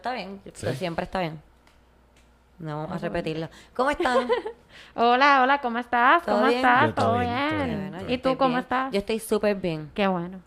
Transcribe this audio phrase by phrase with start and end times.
[0.00, 1.40] está bien, pero siempre está bien.
[2.58, 3.48] No vamos a repetirlo.
[3.74, 4.28] ¿Cómo están?
[4.94, 6.22] Hola, hola, ¿cómo estás?
[6.24, 6.58] ¿Todo ¿Cómo bien?
[6.58, 6.86] estás?
[6.88, 7.90] Yo todo ¿Todo bien, todo bien?
[7.90, 8.60] bien, ¿Y tú estoy cómo bien.
[8.60, 8.92] estás?
[8.92, 9.90] Yo estoy súper bien.
[9.94, 10.40] Qué bueno.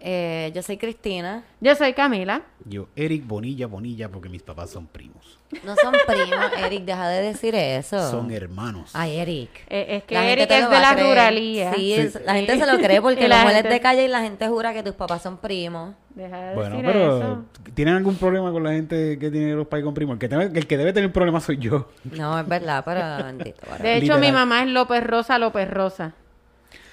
[0.00, 1.42] Eh, yo soy Cristina.
[1.60, 2.42] Yo soy Camila.
[2.64, 5.38] Yo, Eric Bonilla Bonilla, porque mis papás son primos.
[5.64, 8.10] No son primos, Eric, deja de decir eso.
[8.10, 8.90] Son hermanos.
[8.92, 9.50] Ay, Eric.
[9.68, 11.08] Eh, es que La gente Eric es de la creer.
[11.08, 11.72] ruralía.
[11.74, 11.92] Sí, Sí.
[11.94, 14.46] es- la gente se lo cree porque los mueles gente- de calle y la gente
[14.48, 15.94] jura que tus papás son primos.
[16.14, 17.44] Deja de Bueno, decir pero eso.
[17.74, 20.18] ¿tienen algún problema con la gente que tiene los pais con primos?
[20.20, 21.88] El que, el que debe tener problemas soy yo.
[22.04, 23.60] No, es verdad, pero bendito.
[23.68, 24.20] para- De hecho, Literal.
[24.20, 26.14] mi mamá es López Rosa, López Rosa.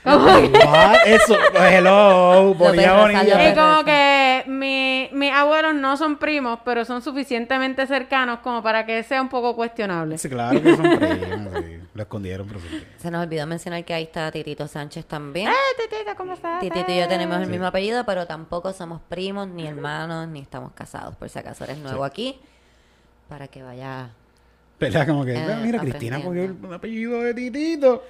[0.05, 0.95] What?
[1.05, 3.47] Eso, hello, Bonilla Rosa, Bonilla.
[3.49, 8.85] Es como que mi- mis abuelos no son primos, pero son suficientemente cercanos como para
[8.85, 10.17] que sea un poco cuestionable.
[10.17, 11.79] Sí, claro que son primos, sí.
[11.93, 12.83] Lo escondieron, pero sí.
[12.97, 15.47] Se nos olvidó mencionar que ahí está Titito Sánchez también.
[15.49, 15.53] ¡Eh,
[15.89, 16.59] titita, ¿cómo estás?
[16.59, 17.51] Titito y yo tenemos el Sí.
[17.51, 21.15] mismo apellido, pero tampoco somos primos, ni hermanos, ni estamos casados.
[21.15, 22.39] Por si acaso eres nuevo aquí,
[23.29, 24.09] para que vaya.
[24.79, 25.07] ¿Verdad?
[25.07, 26.67] Como que, Eh, "Ah, mira, Cristina cogió aprendiendo.
[26.67, 28.03] un apellido de Titito.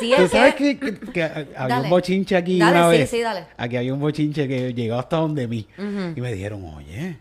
[0.00, 0.78] Sí, ¿Tú es sabes que.
[0.78, 1.84] que, que- que había Dale.
[1.84, 3.10] un bochinche aquí Dale, una sí, vez?
[3.10, 3.46] sí, dale.
[3.56, 5.66] Aquí había un bochinche que llegó hasta donde mí.
[5.78, 7.18] Y me dijeron, oye,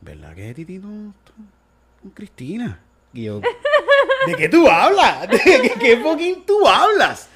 [0.00, 2.78] ¿verdad que Titito con Cristina?
[3.14, 5.28] Y yo, ¿de qué tú hablas?
[5.30, 7.28] ¿De qué, qué fucking tú hablas?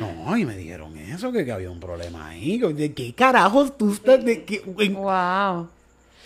[0.00, 2.58] No, y me dijeron eso, que, que había un problema ahí.
[2.58, 4.24] ¿De qué carajos tú estás?
[4.24, 5.68] De qué- en- Wow.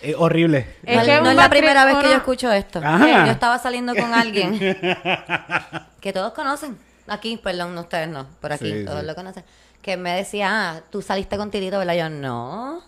[0.02, 0.66] Eh, horrible.
[0.84, 2.80] Es no, que no es la primera vez que yo escucho esto.
[2.84, 3.26] Ajá.
[3.26, 4.58] Yo estaba saliendo con alguien
[6.00, 6.76] que todos conocen.
[7.08, 9.06] Aquí, perdón, no, ustedes no, por aquí, Sí, todos sí.
[9.06, 9.44] lo conocen.
[9.80, 11.94] Que me decía, ah, tú saliste con Titito, ¿verdad?
[11.94, 12.82] Yo, no.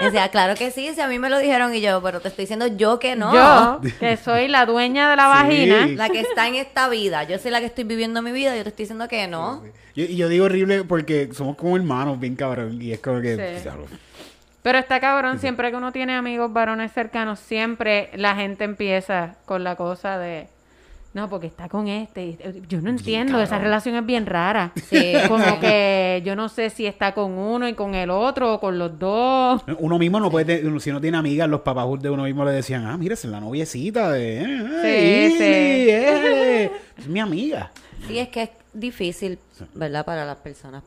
[0.00, 1.74] Y decía, claro que sí, si a mí me lo dijeron.
[1.74, 3.34] Y yo, pero te estoy diciendo yo que no.
[3.34, 5.68] Yo, que soy la dueña de la Sí.
[5.68, 5.86] vagina.
[5.88, 7.24] La que está en esta vida.
[7.24, 8.56] Yo soy la que estoy viviendo mi vida.
[8.56, 9.62] Yo te estoy diciendo que no.
[9.94, 12.80] Yo- y yo digo horrible porque somos como hermanos, bien cabrón.
[12.80, 13.60] Y es como que.
[13.62, 13.68] Sí.
[14.62, 19.64] Pero está cabrón, siempre que uno tiene amigos varones cercanos, siempre la gente empieza con
[19.64, 20.46] la cosa de,
[21.14, 22.38] no, porque está con este.
[22.40, 24.72] eh, Yo no entiendo, esa relación es bien rara.
[24.88, 25.14] Sí.
[25.28, 28.78] Como que yo no sé si está con uno y con el otro o con
[28.78, 29.62] los dos.
[29.78, 32.86] Uno mismo no puede, si no tiene amigas, los papás de uno mismo le decían,
[32.86, 34.42] ah, mira, es la noviecita de...
[34.42, 35.44] eh, Sí, sí.
[35.44, 37.72] eh, es mi amiga.
[38.06, 39.38] Sí, es que es difícil,
[39.74, 40.04] ¿verdad?
[40.06, 40.82] Para las personas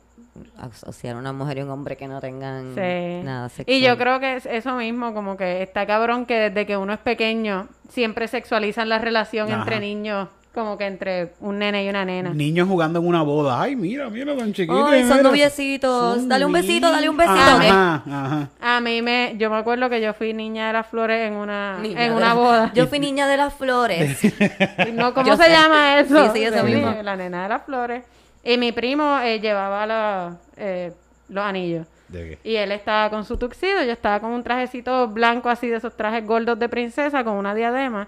[0.59, 3.23] asociar una mujer y un hombre que no tengan Sí.
[3.23, 3.75] nada sexual.
[3.78, 6.94] Y yo creo que es eso mismo, como que está cabrón que desde que uno
[6.94, 9.59] es pequeño siempre sexualizan la relación Ajá.
[9.62, 12.29] entre niños, como que entre un nene y una nena.
[12.34, 13.62] Niños jugando en una boda.
[13.62, 14.85] Ay, mira, mira, tan chiquito.
[14.88, 16.16] Ay, son noviecitos.
[16.16, 17.38] Son Dale un besito, dale un besito.
[17.38, 18.50] Ajá, ajá.
[18.62, 21.78] A mí me, yo me acuerdo que yo fui niña de las flores en una,
[21.79, 22.72] Niña en una la- boda.
[22.73, 24.17] Yo fui niña de las flores.
[24.94, 25.50] No, ¿Cómo Yo se sé.
[25.52, 26.23] llama eso?
[26.34, 26.94] Sí, sí, eso mismo.
[27.03, 28.03] La nena de las flores.
[28.45, 30.94] Y mi primo eh, llevaba la- eh,
[31.29, 31.88] los anillos.
[32.07, 32.50] ¿De qué?
[32.50, 35.97] Y él estaba con su tuxido, yo estaba con un trajecito blanco así de esos
[35.97, 38.07] trajes gordos de princesa con una diadema.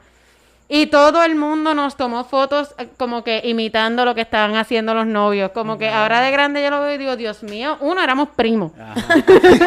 [0.70, 4.94] Y todo el mundo nos tomó fotos eh, como que imitando lo que estaban haciendo
[4.94, 5.52] los novios.
[5.52, 8.74] Como que ahora de grande yo lo veo y digo, Dios mío, uno, éramos primos.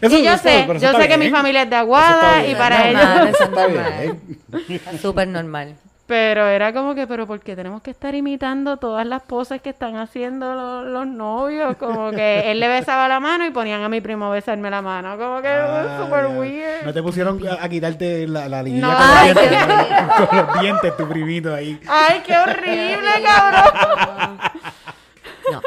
[0.00, 2.88] Eso- y yo eso- sé, yo sé que mi familia es de Aguada y para
[2.88, 3.02] ellos...
[3.02, 3.66] normal, eso Está
[4.68, 4.98] bien.
[5.00, 5.74] Súper normal.
[6.08, 9.68] Pero era como que, pero ¿por qué tenemos que estar imitando todas las poses que
[9.68, 11.76] están haciendo los, los novios?
[11.76, 14.80] Como que él le besaba la mano y ponían a mi primo a besarme la
[14.80, 15.18] mano.
[15.18, 16.86] Como que Ah, super weird.
[16.86, 18.96] No te pusieron a, a quitarte la, la liguilla No.
[18.96, 19.86] con, Ay, los qué dientes,
[20.30, 21.78] con los dientes, tu primito ahí.
[21.86, 24.38] Ay, qué horrible, cabrón.
[25.52, 25.60] No.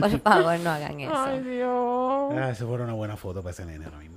[0.00, 1.12] Por favor, no hagan eso.
[1.14, 2.34] Ay, Dios.
[2.38, 4.15] Ah, eso fue una buena foto para ese nene ahora mismo.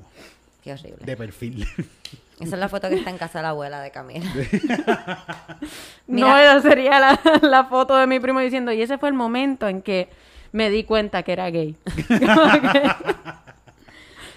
[0.75, 1.05] Qué horrible.
[1.05, 1.67] De perfil.
[2.39, 4.25] Esa es la foto que está en casa de la abuela de Camila.
[6.07, 9.67] No, esa sería la, la foto de mi primo diciendo, y ese fue el momento
[9.67, 10.09] en que
[10.53, 11.75] me di cuenta que era gay.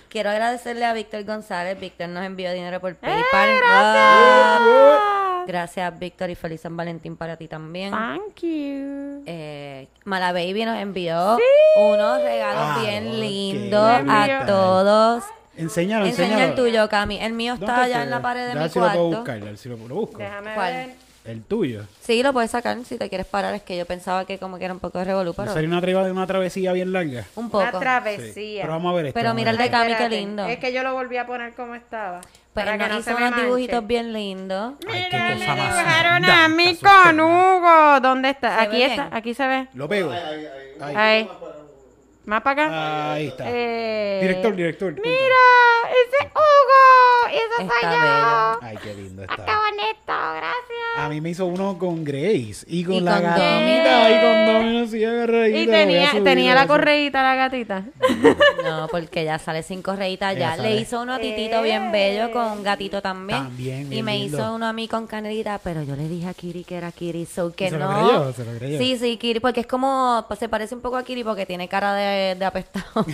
[0.08, 1.80] Quiero agradecerle a Víctor González.
[1.80, 3.48] Víctor nos envió dinero por PayPal.
[3.48, 3.62] ¡Eh, Wow.
[3.62, 5.46] gracias!
[5.46, 7.90] Gracias, Víctor, y feliz San Valentín para ti también.
[7.92, 9.22] Thank you.
[9.26, 11.38] Eh, Mala Baby nos envió
[11.76, 14.12] unos regalos Ah, bien lindos lindo.
[14.12, 15.24] a todos.
[15.56, 16.50] Enséñalo, Enseña enséñalo.
[16.52, 17.18] el tuyo, Cami.
[17.20, 19.16] El mío ¿Dónde está allá en la pared de mi si lo puedo cuarto.
[19.18, 20.18] buscar, a ver si lo, lo busco.
[20.18, 20.72] Déjame ¿Cuál?
[20.72, 20.90] ver.
[21.24, 21.84] El tuyo.
[22.00, 23.54] Sí, lo puedes sacar si te quieres parar.
[23.54, 25.80] Es que yo pensaba que como que era un poco de revolú, pero Sería una,
[25.80, 27.24] triba- una travesía bien larga.
[27.36, 27.70] un Una poco.
[27.70, 27.78] Sí.
[27.78, 28.62] travesía.
[28.62, 29.20] Pero vamos a ver esto.
[29.20, 30.44] Pero mira el de Cami, qué lindo.
[30.46, 32.22] Es que yo lo volví a poner como estaba.
[32.22, 33.44] Pues para nos que no hizo se unos manche.
[33.46, 34.74] dibujitos bien lindos.
[34.92, 38.00] Ay, qué Mira, cosa me dibujaron a mí con Hugo.
[38.00, 38.56] ¿Dónde está?
[38.56, 39.08] ¿Se Aquí está.
[39.12, 39.68] Aquí se ve.
[39.74, 40.10] Lo pego.
[40.80, 41.28] Ahí.
[42.24, 43.12] Más para acá.
[43.14, 43.44] Ahí está.
[43.48, 44.92] Eh, Director, director.
[45.02, 45.42] Mira,
[45.90, 47.30] ese es Hugo.
[47.32, 48.58] Y Está soy yo.
[48.62, 49.56] Ay, qué lindo Está está.
[49.58, 50.98] bonito, gracias.
[50.98, 54.46] A mí me hizo uno con Grace y con Y la con gatita y con
[54.46, 55.58] Domino así agarradita.
[55.58, 57.84] Y tenía, subir tenía la correíta la gatita.
[58.62, 60.56] No, porque ya sale sin correíta ya.
[60.56, 63.42] Le hizo uno a Titito bien bello con gatito también.
[63.42, 64.38] También, y me lindo.
[64.38, 67.26] hizo uno a mí con canelita, pero yo le dije a Kiri que era Kiri,
[67.26, 68.04] so que ¿Se lo no.
[68.06, 68.32] creyó?
[68.32, 68.78] ¿Se lo creyó?
[68.78, 71.66] Sí, sí, Kiri, porque es como, pues, se parece un poco a Kiri porque tiene
[71.66, 73.04] cara de, de apestado.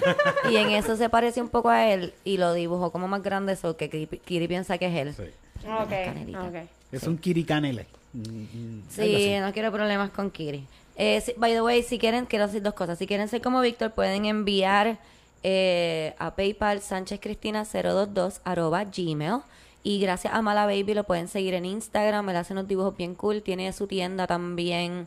[0.50, 3.56] y en eso se parece un poco a él y lo dibujó como más grande,
[3.56, 5.14] so que Kiri, Kiri piensa que es él.
[5.14, 5.66] Sí.
[5.66, 6.42] Ok, canelita.
[6.44, 6.54] ok.
[6.92, 7.86] Es un kiricanele.
[8.12, 10.66] Mm, mm, Sí, no quiero problemas con Kiri.
[10.96, 12.98] Eh, sí, by the way, si quieren, quiero decir dos cosas.
[12.98, 14.98] Si quieren ser como Víctor, pueden enviar
[15.42, 19.42] eh, a PayPal sánchezcristina022 arroba gmail.
[19.84, 22.28] Y gracias a Mala Baby lo pueden seguir en Instagram.
[22.28, 23.42] Él hace unos dibujos bien cool.
[23.42, 25.06] Tiene su tienda también.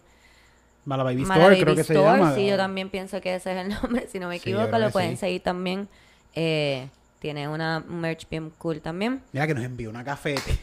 [0.85, 2.17] Mala Baby Mala Store, Baby creo que se Store.
[2.19, 2.35] llama.
[2.35, 4.07] Sí, yo también pienso que ese es el nombre.
[4.11, 5.17] Si no me Sí, equivoco, creo lo pueden sí.
[5.17, 5.87] seguir también.
[6.33, 6.87] Eh,
[7.19, 9.21] tiene una merch bien cool también.
[9.31, 10.57] Mira que nos envió una cafetera.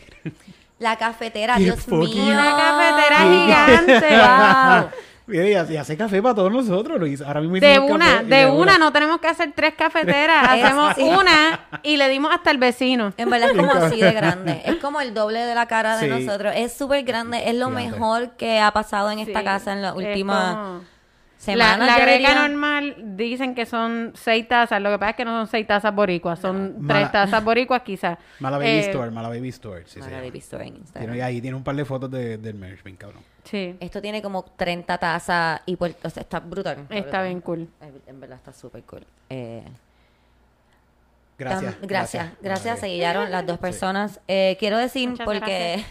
[0.81, 2.25] La cafetera, Dios mío.
[2.25, 4.09] Una cafetera gigante.
[4.91, 4.91] Wow.
[5.31, 6.99] Y hace, y hace café para todos nosotros.
[6.99, 7.21] Luis.
[7.21, 10.95] Ahora mismo De una, café y de una, no tenemos que hacer tres cafeteras, hacemos
[10.97, 11.03] Sí.
[11.03, 13.13] una y le dimos hasta el vecino.
[13.17, 14.63] En verdad es como así de grande.
[14.65, 16.25] Es como el doble de la cara de Sí.
[16.25, 16.53] nosotros.
[16.57, 17.49] Es súper grande.
[17.49, 20.81] Es lo mejor que ha pasado en esta Sí, casa en últimas como-
[21.37, 21.79] semanas.
[21.79, 25.31] La, la greca normal dicen que son seis tazas, lo que pasa es que no
[25.39, 28.19] son seis tazas boricuas, son tres tazas boricuas quizás.
[28.41, 29.85] Mala Baby Eh, Store, Mala Baby Store.
[29.87, 30.21] Sí, Mala.
[30.21, 31.13] Baby Store en Instagram.
[31.13, 33.23] Tiene, ahí tiene un par de fotos de, del merch, bien cabrón.
[33.51, 36.87] Sí, Esto tiene como 30 tazas y pues, o sea, está brutal.
[36.91, 37.69] está bien cool.
[38.07, 39.07] En- verdad está súper cool.
[39.31, 39.63] Eh,
[41.39, 41.75] Gracias.
[41.77, 42.33] tam- gracias.
[42.43, 42.67] Gracias.
[42.77, 44.21] Mala Se guiaron las dos personas.
[44.29, 45.87] Eh, quiero decir, Muchas porque gracias.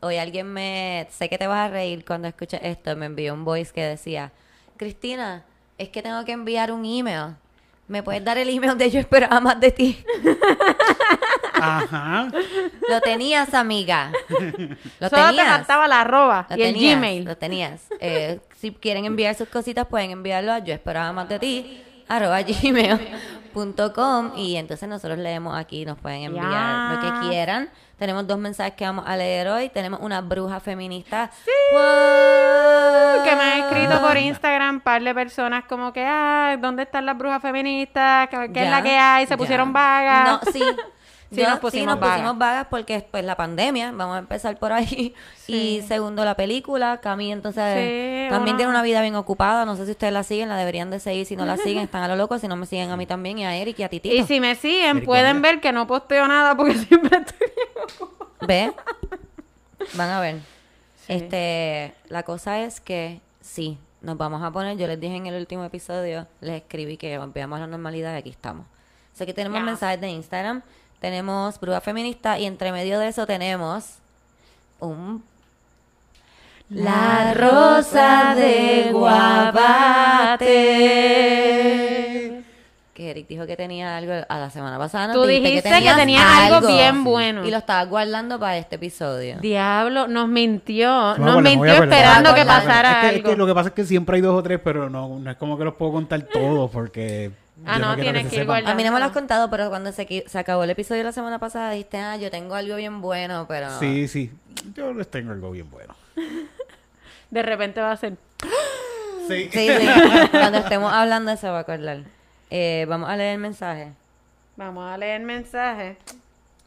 [0.00, 1.06] hoy alguien me...
[1.10, 2.94] Sé que te vas a reír cuando escuches esto.
[2.96, 4.32] Me envió un voice que decía,
[4.76, 5.44] Cristina,
[5.78, 7.36] es que tengo que enviar un email.
[7.86, 10.04] ¿Me puedes dar el email de Yo Esperaba Más de Ti?
[11.64, 12.28] Ajá.
[12.88, 14.10] Lo tenías, amiga.
[15.00, 15.48] Lo Solo te tenías.
[15.48, 17.24] faltaba la arroba Lo y el tenías, Gmail.
[17.24, 17.82] Lo tenías.
[18.00, 22.42] Eh, si quieren enviar sus cositas, pueden enviarlo a yo esperaba más de ti arroba
[22.42, 27.70] gmail.com y entonces nosotros leemos aquí, nos pueden enviar lo que quieran.
[27.98, 29.68] Tenemos dos mensajes que vamos a leer hoy.
[29.68, 31.30] Tenemos una bruja feminista.
[33.24, 37.06] que me han escrito por Instagram un par de personas como que, ah, ¿dónde están
[37.06, 38.28] las brujas feministas?
[38.28, 39.26] ¿Qué, qué es la que hay?
[39.26, 39.36] Se ya.
[39.36, 40.28] pusieron vagas.
[40.44, 40.62] No, sí.
[41.34, 42.16] Sí, Yo- nos pusimos nos vagas.
[42.18, 45.14] pusimos vagas porque pues la pandemia, vamos a empezar por ahí.
[45.46, 47.00] Y segundo, la película.
[47.02, 49.66] Cami entonces Sí, también tiene una vida bien ocupada.
[49.66, 51.26] No sé si ustedes la siguen, la deberían de seguir.
[51.26, 52.38] Si no la siguen, están a lo loco.
[52.38, 54.14] Si no me siguen a mí también y a Eric y a Titito.
[54.14, 57.48] Y si me siguen, Eric pueden ver que no posteo nada porque siempre estoy...
[58.46, 58.72] ¿Ve?
[59.94, 60.36] Van a ver.
[61.08, 65.34] Este, la cosa es que sí, nos vamos a poner, yo les dije en el
[65.38, 68.66] último episodio, les escribí que veamos la normalidad y aquí estamos.
[68.66, 70.62] O sea que tenemos mensajes de Instagram,
[71.04, 73.96] tenemos Bruja Feminista y entre medio de eso tenemos
[74.80, 75.22] un
[76.70, 80.42] La rosa de guabate.
[82.94, 85.12] Que Eric dijo que tenía algo a la semana pasada.
[85.12, 87.44] Tú dijiste que tenía algo bien bueno.
[87.44, 89.36] Y lo estabas guardando para este episodio.
[89.42, 91.18] Diablo, nos mintió.
[91.18, 93.28] No nos a mintió esperando que pasara es que, es algo.
[93.28, 95.36] que lo que pasa es que siempre hay dos o tres, pero no, no es
[95.36, 97.43] como que los puedo contar todos porque.
[97.66, 98.70] Ah, no, tienes se que ir guardando.
[98.70, 101.38] A mí no me lo has contado, pero cuando se, acabó el episodio la semana
[101.38, 103.70] pasada, dijiste, ah, yo tengo algo bien bueno, pero...
[103.78, 104.32] Sí, sí.
[104.74, 105.94] Yo les tengo algo bien bueno.
[107.30, 108.16] De repente va a ser...
[109.26, 109.48] Sí.
[109.50, 109.88] Sí, sí.
[110.32, 112.02] cuando estemos hablando se va a acordar.
[112.50, 113.94] Eh, vamos a leer el mensaje.
[114.56, 115.96] Vamos a leer el mensaje.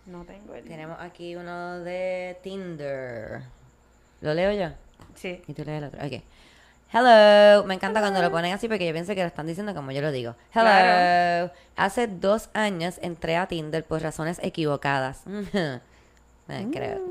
[0.08, 0.64] No tengo el...
[0.64, 3.44] Tenemos aquí uno de Tinder.
[4.22, 4.74] ¿Lo leo yo?
[5.14, 5.40] Sí.
[5.46, 6.04] Y tú lees el otro.
[6.04, 6.24] Ok.
[6.92, 7.66] Hello.
[7.66, 10.02] Me encanta cuando lo ponen así porque yo pienso que lo están diciendo como yo
[10.02, 10.36] lo digo.
[10.54, 10.66] Hello.
[10.66, 11.52] Claro.
[11.76, 15.24] Hace dos años entré a Tinder por razones equivocadas.
[16.48, 17.02] Me creo.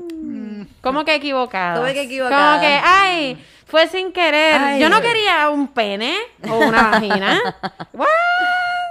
[0.81, 1.75] ¿Cómo que equivocada?
[1.79, 2.57] ¿Cómo que equivocada?
[2.57, 4.55] Como que, ay, fue sin querer.
[4.55, 4.81] Ay.
[4.81, 6.17] Yo no quería un pene
[6.49, 7.39] o una vagina.
[7.93, 8.07] What?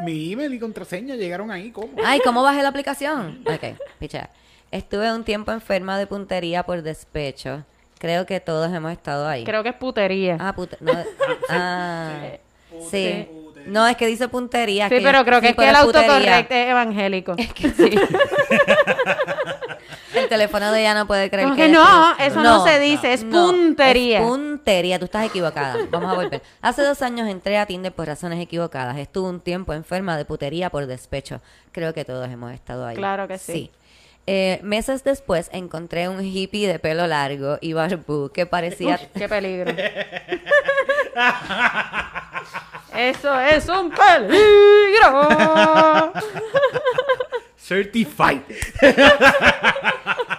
[0.04, 1.88] Mi email y contraseña llegaron ahí, ¿cómo?
[2.04, 3.42] Ay, ¿cómo bajé la aplicación?
[3.44, 4.30] Ok, picha.
[4.70, 7.64] Estuve un tiempo enferma de puntería por despecho.
[7.98, 9.44] Creo que todos hemos estado ahí.
[9.44, 10.36] Creo que es putería.
[10.40, 10.76] Ah, puta.
[10.80, 10.92] No,
[11.48, 12.14] ah,
[12.90, 13.28] sí.
[13.66, 14.88] No, es que dice puntería.
[14.88, 16.08] sí, que pero creo que sí, es que el putería.
[16.10, 17.34] autocorrecto es evangélico.
[17.36, 17.98] Es que sí.
[20.14, 22.22] El teléfono de ella no puede creer Como que que no, eso.
[22.22, 24.18] eso no se dice, es puntería.
[24.20, 25.76] Es puntería, tú estás equivocada.
[25.90, 26.42] Vamos a volver.
[26.62, 28.96] Hace dos años entré a Tinder por razones equivocadas.
[28.98, 31.40] Estuve un tiempo enferma de putería por despecho.
[31.72, 32.96] Creo que todos hemos estado ahí.
[32.96, 33.70] Claro que sí.
[34.28, 38.98] Eh, meses después encontré un hippie de pelo largo y barbú que parecía...
[39.14, 39.72] Qué peligro.
[42.96, 45.28] Eso es un peligro.
[47.56, 48.40] Certified.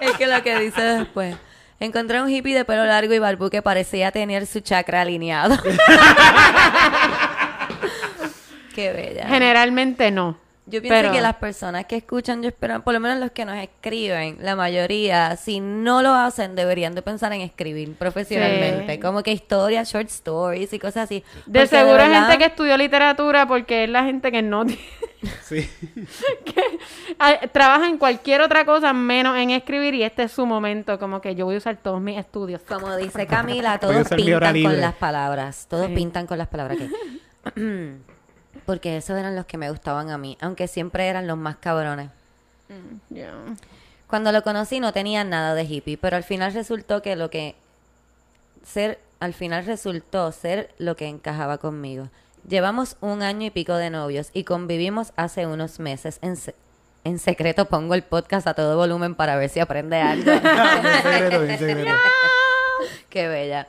[0.02, 1.38] Es que lo que dice después.
[1.80, 5.56] Encontré un hippie de pelo largo y barbú que parecía tener su chakra alineado.
[8.76, 9.28] Qué bella.
[9.28, 10.38] Generalmente no.
[10.70, 13.46] Yo pienso Pero- que las personas que escuchan, yo espero, por lo menos los que
[13.46, 18.96] nos escriben, la mayoría, si no lo hacen, deberían de pensar en escribir profesionalmente.
[18.96, 19.00] Sí.
[19.00, 21.24] Como que historias, short stories y cosas así.
[21.46, 24.66] De Porque seguro hay verdad- gente que estudió literatura porque es la gente que no
[24.66, 24.82] tiene-
[25.44, 25.70] Sí.
[27.20, 31.22] Ah, trabaja en cualquier otra cosa menos en escribir y este es su momento, como
[31.22, 32.62] que yo voy a usar todos mis estudios.
[32.62, 35.66] Como dice Camila, todos pintan con las palabras.
[35.70, 35.94] Todos Sí.
[35.96, 36.90] pintan con las palabras que...
[38.68, 42.10] Porque esos eran los que me gustaban a mí, aunque siempre eran los más cabrones.
[43.10, 43.34] Ya.
[44.08, 47.56] Cuando lo conocí no tenía nada de hippie, pero al final resultó que lo que
[48.64, 52.10] ser, al final resultó ser lo que encajaba conmigo.
[52.48, 56.20] Llevamos un año y pico de novios y convivimos hace unos meses.
[56.22, 56.56] En, se-
[57.04, 60.30] en secreto pongo el podcast a todo volumen para ver si aprende algo.
[60.32, 60.42] En
[61.04, 61.92] secreto, en secreto.
[63.10, 63.68] Qué bella.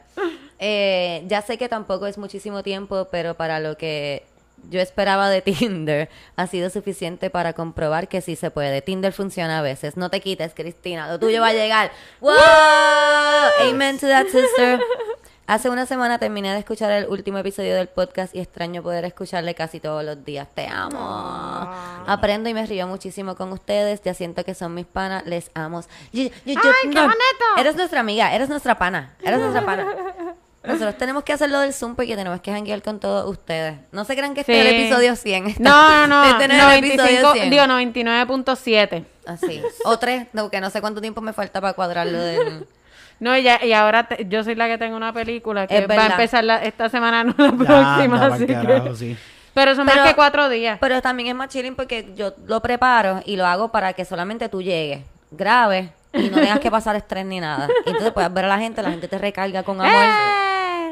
[0.58, 4.24] Eh, ya sé que tampoco es muchísimo tiempo, pero para lo que
[4.70, 8.82] yo esperaba de Tinder ha sido suficiente para comprobar que sí se puede.
[8.82, 9.96] Tinder funciona a veces.
[9.96, 11.08] No te quites, Cristina.
[11.10, 11.90] Lo tuyo va a llegar.
[12.20, 12.32] ¡Wow!
[13.70, 14.80] Amen to that, sister.
[15.46, 19.54] Hace una semana terminé de escuchar el último episodio del podcast y extraño poder escucharle
[19.54, 20.46] casi todos los días.
[20.54, 20.98] Te amo.
[22.06, 24.02] Aprendo y me río muchísimo con ustedes.
[24.02, 25.24] Ya siento que son mis panas.
[25.24, 25.80] Les amo.
[26.12, 27.44] Yo- yo- yo- ¡Ay, qué bonito!
[27.58, 28.34] Eres nuestra amiga.
[28.34, 29.14] Eres nuestra pana.
[29.24, 29.86] Eres nuestra pana.
[30.64, 33.78] Nosotros tenemos que hacerlo del Zoom porque tenemos que janguear con todos ustedes.
[33.92, 35.46] No se crean que este es el episodio 100.
[35.46, 36.24] Está- No, no, no.
[36.30, 37.50] este no es el episodio 95, 100.
[37.50, 39.04] digo 99.7.
[39.26, 39.62] Así.
[39.84, 42.66] O tres, no, que no sé cuánto tiempo me falta para cuadrarlo del...
[43.20, 45.94] No, y, ya, y ahora te- yo soy la que tengo una película que va
[46.02, 48.26] a empezar la- esta semana, no la próxima.
[48.26, 49.16] así que- carajo, sí.
[49.54, 50.78] Pero son Pero- más que cuatro días.
[50.80, 54.48] Pero también es más chilling porque yo lo preparo y lo hago para que solamente
[54.48, 55.00] tú llegues,
[55.32, 57.68] grabes y no tengas que pasar estrés ni nada.
[57.84, 59.90] Y entonces puedes ver a la gente, la gente te recarga con amor.
[59.92, 60.47] ¡Eh!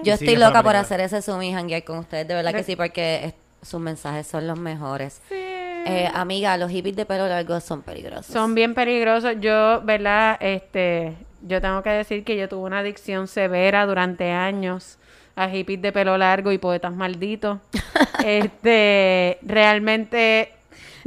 [0.06, 2.76] Yo estoy loca por hacer ese Zoom y janguear con ustedes, de verdad que sí,
[2.76, 5.20] porque sus mensajes son los mejores.
[5.28, 5.34] Sí.
[5.34, 8.26] Eh, amiga, los hippies de pelo largo son peligrosos.
[8.26, 9.34] Son bien peligrosos.
[9.40, 10.36] Yo, ¿verdad?
[10.40, 14.98] Este, yo tengo que decir que yo tuve una adicción severa durante años
[15.36, 17.58] a hippies de pelo largo y poetas malditos.
[18.24, 20.52] este, realmente,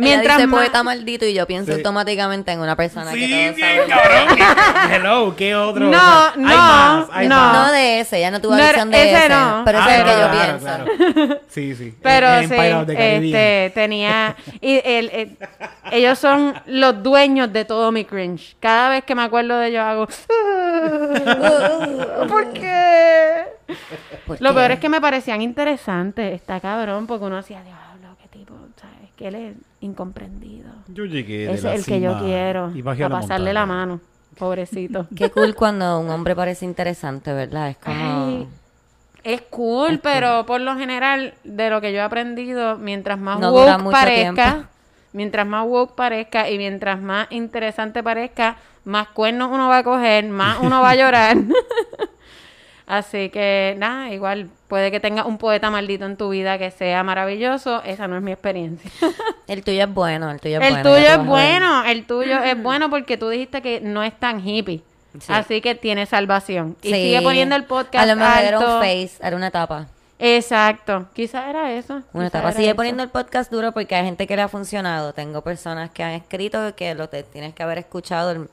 [0.01, 1.77] Mientras dice más- poeta maldito y yo pienso Sí.
[1.77, 3.87] automáticamente en una persona Sí, que todos sí, sabemos.
[3.89, 4.93] cabrón.
[4.93, 5.85] Hello, ¿qué otro?
[5.87, 7.35] No, Hay no, más, hay no.
[7.35, 7.53] más.
[7.67, 9.61] No de ese, ya no tuve No, adicción de ese ese, no.
[9.65, 10.65] pero ese Ah, es el que yo claro, pienso.
[10.65, 11.39] claro.
[11.49, 11.95] Sí, sí.
[12.01, 14.35] Pero El sí, este, tenía...
[14.61, 15.37] Y el, el-
[15.91, 18.55] ellos son los dueños de todo mi cringe.
[18.59, 20.07] Cada vez que me acuerdo de ellos hago...
[22.27, 23.43] ¿Por qué?
[24.25, 24.55] ¿Por Lo qué?
[24.55, 26.33] peor es que me parecían interesantes.
[26.35, 27.88] Está cabrón porque uno tipo, ¿sabes?
[29.19, 30.69] Que él es incomprendido.
[30.87, 32.71] Yo llegué de Ese la es el que yo quiero.
[32.73, 33.85] y bajé a la pasarle la montaña.
[33.87, 34.01] mano.
[34.37, 35.07] Pobrecito.
[35.13, 37.71] Qué cool cuando un hombre parece interesante, ¿verdad?
[37.71, 38.25] Es como...
[38.27, 38.47] Ay,
[39.25, 43.51] es cool, pero por lo general, de lo que yo he aprendido, mientras más No
[43.51, 44.67] dura woke mucho parezca, tiempo.
[45.11, 50.23] mientras más woke parezca y mientras más interesante parezca, más cuernos uno va a coger,
[50.29, 51.35] más uno va a llorar.
[52.89, 57.03] Así que, nada, igual puede que tengas un poeta maldito en tu vida que sea
[57.03, 57.83] maravilloso.
[57.83, 58.89] Esa no es mi experiencia.
[59.47, 60.89] El tuyo es bueno, el tuyo es el bueno.
[60.89, 64.39] tuyo ya es bueno, el tuyo es bueno porque tú dijiste que no es tan
[64.47, 64.81] hippie.
[65.19, 65.31] Sí.
[65.33, 66.75] Así que tiene salvación.
[66.83, 66.93] Y Sí.
[66.93, 68.79] sigue poniendo el podcast A lo mejor era un alto.
[68.79, 69.87] face, era una etapa.
[70.19, 71.07] Exacto.
[71.15, 72.01] Quizás era eso.
[72.13, 72.51] Una etapa.
[72.51, 72.75] Sigue eso.
[72.75, 75.13] poniendo el podcast duro porque hay gente que le ha funcionado.
[75.13, 78.31] Tengo personas que han escrito que lo te tienes que haber escuchado.
[78.31, 78.49] El,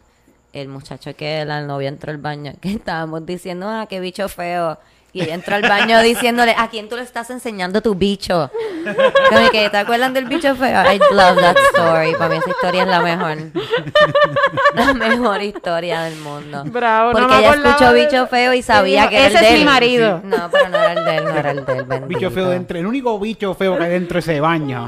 [0.52, 4.78] el muchacho que la novia entró al baño, que estábamos diciendo, ah, qué bicho feo.
[5.12, 8.50] Y ella entró al baño diciéndole, ¿a quién tú le estás enseñando tu bicho?
[9.30, 10.82] Como que, ¿te acuerdan del bicho feo?
[10.92, 12.12] I love that story.
[12.16, 13.36] Para mí esa historia es la mejor.
[14.74, 16.64] La mejor historia del mundo.
[16.66, 19.40] Bravo, no Porque me ella escuchó de- bicho feo y sabía que era "Ese el
[19.42, 19.58] de es él".
[19.60, 20.20] mi marido.
[20.22, 21.84] No, pero no era el de él, no era el de él.
[22.08, 24.86] Bicho feo dentro, el único bicho feo que hay dentro de ese baño.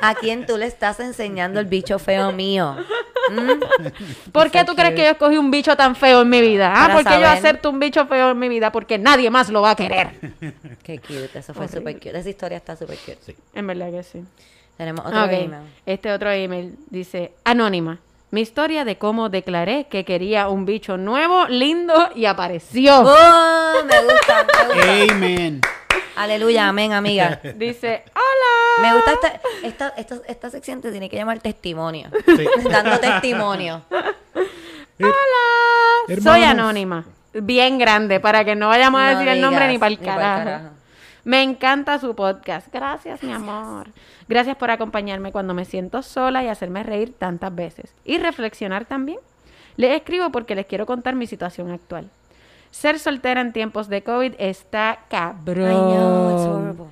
[0.00, 2.76] ¿A quién tú le estás enseñando el bicho feo mío?
[3.30, 4.30] ¿Mm?
[4.32, 6.72] ¿Por qué tú crees que yo escogí un bicho tan feo en mi vida?
[6.72, 9.62] Ah, Para porque yo acepto un bicho feo en mi vida porque nadie más lo
[9.62, 10.10] va a querer.
[10.82, 12.18] Qué cute, eso fue súper cute.
[12.18, 13.36] Esa historia está súper cute.
[13.54, 14.22] En verdad que sí.
[14.76, 15.62] Tenemos otro email.
[15.86, 17.98] Este otro email dice, anónima.
[18.30, 23.00] Mi historia de cómo declaré que quería un bicho nuevo, lindo y apareció.
[23.00, 23.72] ¡Oh!
[23.86, 25.14] Me gusta, me gusta.
[25.14, 25.60] Amen.
[26.16, 27.40] Aleluya, amén, amiga.
[27.56, 28.02] Dice.
[28.82, 32.08] Me gusta esta, esta, esta, esta sección, te tiene que llamar testimonio.
[32.24, 32.46] Sí.
[32.70, 33.82] Dando testimonio.
[34.98, 35.12] Soy
[36.08, 36.48] Hermanos.
[36.48, 37.04] anónima.
[37.34, 40.44] Bien grande, para que no vayamos a No decir el nombre ni para el carajo.
[40.44, 40.68] carajo.
[41.24, 42.68] Me encanta su podcast.
[42.72, 43.88] Gracias, mi amor.
[44.28, 47.92] Gracias por acompañarme cuando me siento sola y hacerme reír tantas veces.
[48.04, 49.18] Y reflexionar también.
[49.76, 52.08] Les escribo porque les quiero contar mi situación actual.
[52.70, 55.70] Ser soltera en tiempos de COVID está cabrón.
[55.70, 56.86] I know, it's horrible.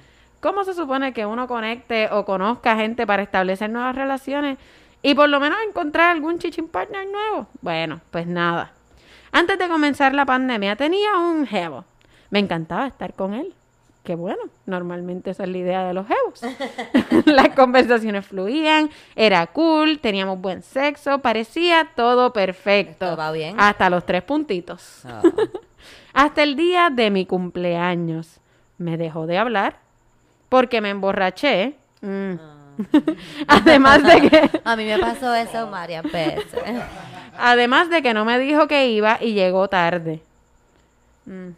[0.44, 4.58] ¿Cómo se supone que uno conecte o conozca gente para establecer nuevas relaciones
[5.00, 7.46] y por lo menos encontrar algún chichin partner nuevo?
[7.62, 8.72] Bueno, pues nada.
[9.32, 11.86] Antes de comenzar la pandemia tenía un jevo.
[12.28, 13.54] Me encantaba estar con él.
[14.02, 16.42] Qué bueno, normalmente esa es la idea de los jevos.
[17.24, 23.06] Las conversaciones fluían, era cool, teníamos buen sexo, parecía todo perfecto.
[23.06, 23.56] Todo va bien.
[23.58, 25.06] Hasta los tres puntitos.
[25.06, 25.22] Ah.
[26.12, 28.40] Hasta el día de mi cumpleaños.
[28.76, 29.83] Me dejó de hablar
[30.54, 31.74] porque me emborraché.
[32.00, 32.34] Mm.
[33.48, 36.46] Además de que A mí me pasó eso varias veces.
[37.36, 40.20] además de que no me dijo que iba y llegó tarde.
[41.26, 41.48] Mm.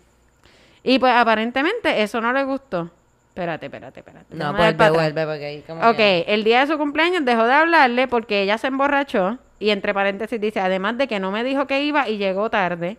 [0.83, 2.91] Y pues aparentemente eso no le gustó.
[3.29, 4.35] Espérate, espérate, espérate.
[4.35, 7.45] No, dar vuelve, vuelve, porque ahí como Ok, que- el día de su cumpleaños dejó
[7.45, 9.37] de hablarle porque ella se emborrachó.
[9.59, 12.97] Y entre paréntesis dice, además de que no me dijo que iba y llegó tarde.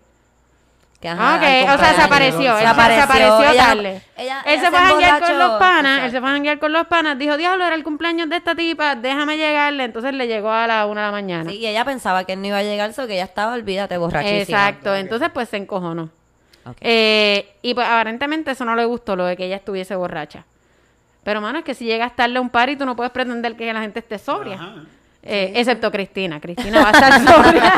[1.00, 1.42] Que, ajá, ok,
[1.75, 2.58] o sea, se apareció.
[2.58, 4.01] Se apareció, apareció ella- tarde.
[4.18, 6.04] ella- él ella se fue a janguear con los panas.
[6.06, 7.18] Él se fue a janguear con los panas.
[7.20, 8.96] Dijo, diablo, era el cumpleaños de esta tipa.
[8.96, 9.84] Déjame llegarle.
[9.84, 11.50] Entonces le llegó a la una de la mañana.
[11.51, 13.96] Sí, y ella pensaba que él no iba a llegar, so que ella estaba, olvídate,
[13.98, 14.42] borrachísima.
[14.42, 14.96] Exacto.
[14.96, 16.10] Entonces, pues se encojonó.
[16.82, 20.46] Eh, y pues aparentemente eso no le gustó, lo de que ella estuviese borracha.
[21.24, 23.72] Pero, mano, es que si llegas tarde a un party, tú no puedes pretender que
[23.72, 24.56] la gente esté sobria.
[24.56, 24.74] Ajá.
[25.24, 26.39] Eh, excepto Cristina.
[26.39, 27.74] Cristina va a estar sobria.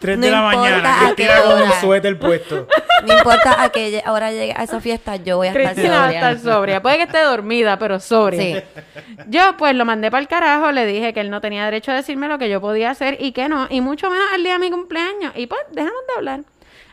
[0.00, 1.80] 3 No de la importa mañana, a Cristina qué con un hora.
[1.80, 2.66] suéter puesto.
[3.06, 5.94] No importa a que lle- ahora llegue a esa fiesta, yo voy a estar Cristina
[5.94, 6.18] va a sobria.
[6.30, 6.82] estar sobria.
[6.82, 8.42] Puede que esté dormida, pero sobria.
[8.60, 8.80] Sí.
[9.28, 10.70] Yo, pues, lo mandé para el carajo.
[10.70, 13.32] Le dije que él no tenía derecho a decirme lo que yo podía hacer y
[13.32, 13.66] que no.
[13.70, 15.32] Y mucho menos el día de mi cumpleaños.
[15.34, 16.40] Y pues, dejamos de hablar.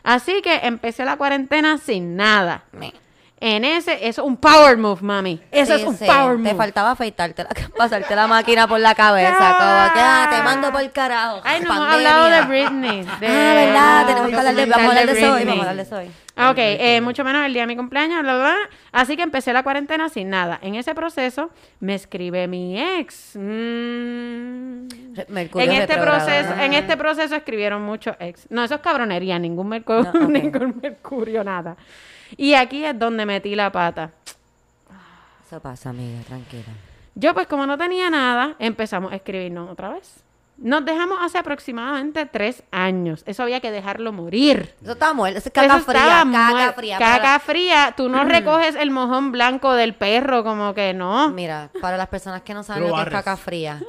[0.02, 2.62] Así que empecé la cuarentena sin nada.
[2.72, 2.94] Me-
[3.40, 5.40] En ese, eso es un power move, mami.
[5.52, 6.04] Eso Sí, es un sí.
[6.06, 6.48] power move.
[6.50, 9.36] Te faltaba afeitarte, la, pasarte la máquina por la cabeza.
[9.36, 11.40] Como que, ah, te mando por el carajo.
[11.44, 13.02] Ay, no hemos hablado de Britney.
[13.20, 14.06] de- Ah, ¿verdad?
[14.06, 16.10] Tenemos que hablar de, vamos a hablar de eso hoy, vamos a hablar de hoy.
[16.40, 18.56] Ah, Ok, eh, mucho menos el día de mi cumpleaños, bla, bla, bla.
[18.92, 20.58] Así que empecé la cuarentena sin nada.
[20.62, 23.34] En ese proceso me escribe mi ex.
[23.36, 24.86] Mm.
[25.30, 26.78] Mercurio En este proceso, en Ah.
[26.78, 28.46] este proceso escribieron muchos ex.
[28.50, 31.76] No, eso es cabronería, ningún mercurio, No, ningún mercurio, nada.
[32.36, 34.10] Y aquí es donde metí la pata.
[35.46, 36.64] Eso pasa, amiga, tranquila.
[37.14, 40.22] Yo, pues, como no tenía nada, empezamos a escribirnos otra vez.
[40.58, 43.22] Nos dejamos hace aproximadamente tres años.
[43.26, 44.74] Eso había que dejarlo morir.
[44.82, 46.98] Eso está muerto, eso es caca Eso fría, caca fría.
[46.98, 47.94] Caca Para- fría.
[47.96, 51.30] Tú no recoges el mojón blanco del perro, como que no.
[51.30, 53.80] Mira, para las personas que no saben Lo lo que es caca fría,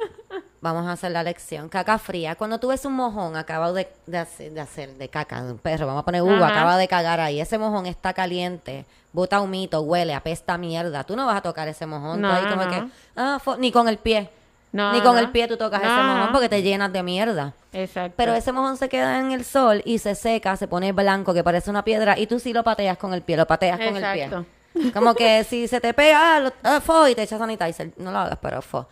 [0.60, 1.68] vamos a hacer la lección.
[1.68, 5.42] Caca fría, cuando tú ves un mojón acabado de, de hacer, de hacer de caca
[5.42, 8.84] de un perro, vamos a poner Hugo, acaba de cagar ahí, ese mojón está caliente,
[9.12, 11.04] bota humito, huele, apesta mierda.
[11.04, 12.70] Tú no vas a tocar ese mojón, No, tú ahí como no.
[12.70, 12.84] que,
[13.16, 14.30] ah, ni con el pie.
[14.72, 17.54] No, ni con el pie tú tocas ese mojón porque te llenas de mierda.
[17.72, 18.14] Exacto.
[18.16, 21.42] Pero ese mojón se queda en el sol y se seca, se pone blanco, que
[21.42, 24.04] parece una piedra, y tú sí lo pateas con el pie, lo pateas con el
[24.04, 24.44] Exacto.
[24.72, 24.92] pie.
[24.92, 27.90] Como que si se te pega, ah, lo- ah, fo, y te echas sanitizer.
[27.96, 28.86] No lo hagas, pero fo.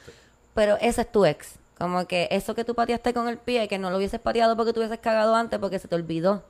[0.54, 1.58] Pero ese es tu ex.
[1.78, 4.72] Como que eso que tú pateaste con el pie, que no lo hubieses pateado porque
[4.72, 6.42] tú hubieses cagado antes porque se te olvidó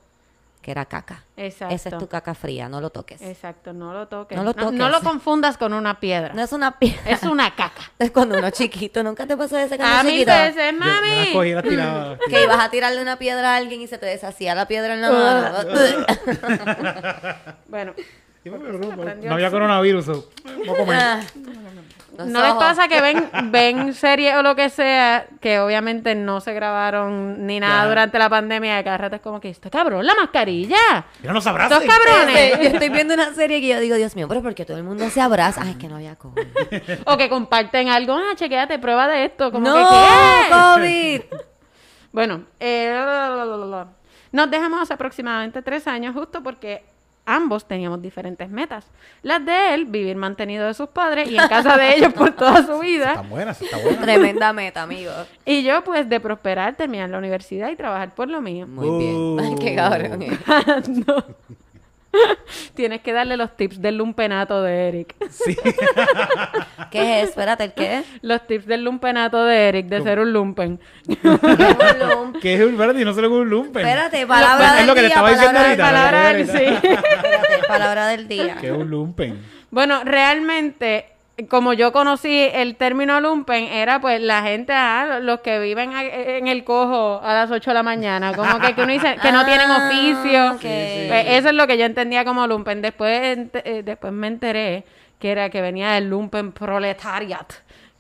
[0.63, 1.23] que era caca.
[1.37, 1.73] Exacto.
[1.75, 3.23] Esa es tu caca fría, no lo toques.
[3.23, 4.37] Exacto, no lo toques.
[4.37, 4.79] No lo No, toques.
[4.79, 6.33] no lo confundas con una piedra.
[6.35, 7.01] No es una piedra.
[7.07, 7.83] Es una caca.
[7.99, 9.03] Es cuando uno es chiquito.
[9.05, 10.33] ¿Nunca te pasó ese cuando A mí chiquito?
[10.33, 11.33] veces, Yo mami.
[11.33, 12.19] cogí y las tiraba.
[12.29, 15.03] Que ibas a tirarle una piedra a alguien y se te deshacía la piedra en
[15.03, 15.59] la mano.
[17.69, 17.93] Bueno,
[18.43, 20.05] Sí, pero no, no había coronavirus.
[20.07, 21.19] so, Vamos a comer.
[22.19, 22.65] Los ¿no les ojos.
[22.65, 27.61] pasa que ven, ven series o lo que sea que obviamente no se grabaron ni
[27.61, 27.89] nada Claro.
[27.91, 28.77] durante la pandemia?
[28.77, 31.07] De cada rato es como que, está cabrón, la mascarilla.
[31.21, 31.79] Mira, nos abraces.
[31.79, 32.59] Estos cabrones.
[32.59, 35.09] Yo estoy viendo una serie que yo digo, Dios mío, pero porque todo el mundo
[35.11, 35.63] se abraza.
[35.63, 36.43] Ay, es que no había COVID.
[37.07, 38.15] O que comparten algo.
[38.15, 39.53] Ah, chequéate, prueba de esto.
[39.53, 39.75] Como ¡No!
[39.77, 40.55] que, ¿qué?
[41.31, 41.41] ¡COVID!
[42.13, 43.87] Bueno, eh, la, la, la, la, la.
[44.33, 46.83] nos dejamos hace aproximadamente tres años justo porque
[47.29, 48.87] ambos teníamos diferentes metas.
[49.23, 52.57] Las de él, vivir mantenido de sus padres y en casa de ellos por toda
[52.65, 53.23] su Está vida.
[53.29, 54.01] buena, está buena.
[54.01, 55.13] Tremenda meta, amigo.
[55.45, 58.67] Y yo, pues, de prosperar, terminar la universidad y trabajar por lo mío.
[58.67, 59.37] Muy bien.
[59.41, 60.25] Ay, qué cabrón.
[62.75, 65.17] Tienes que darle los tips del lumpenato de Eric.
[65.31, 65.57] Sí.
[66.91, 67.31] ¿Qué es?
[67.31, 68.03] Espérate, ¿el qué?
[68.23, 70.81] Los tips del lumpenato de Eric, de ser un lumpen.
[72.41, 73.87] que es un verde y no le un lumpen.
[73.87, 75.15] Espérate, palabra Es del lo que le día.
[75.15, 75.85] estaba diciendo palabra, ahorita.
[75.85, 76.89] Palabra, sí.
[76.89, 78.57] Espérate, palabra del día.
[78.61, 79.39] Que es un lumpen.
[79.71, 81.18] Bueno, realmente
[81.49, 86.49] como yo conocí el término lumpen, era pues la gente, ah, los que viven en
[86.49, 89.45] el cojo a las 8 de la mañana, como que, que uno dice que no
[89.47, 90.51] tienen Ah, oficio.
[90.53, 90.61] ok.
[91.09, 92.83] Pues eso es lo que yo entendía como lumpen.
[92.83, 94.85] Después, eh, después me enteré
[95.21, 97.53] que era que venía del lumpen proletariat,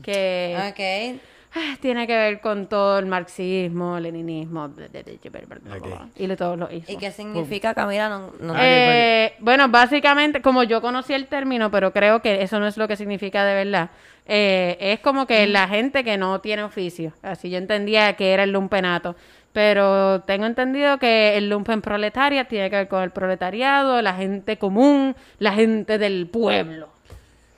[0.02, 1.20] que Ok.
[1.58, 6.58] Ah, tiene que ver con todo el marxismo, leninismo, bla, bla, bla, y de todos
[6.58, 6.90] los hizo.
[6.92, 8.08] ¿Y qué significa, Camila?
[8.08, 12.66] No, no- Eh, bueno, básicamente, como yo conocí el término, pero creo que eso no
[12.66, 13.90] es lo que significa de verdad,
[14.26, 17.12] eh, es como que la gente que no tiene oficio.
[17.22, 19.16] Así yo entendía que era el lumpenato.
[19.52, 24.58] Pero tengo entendido que el lumpen proletaria tiene que ver con el proletariado, la gente
[24.58, 26.90] común, la gente del pueblo.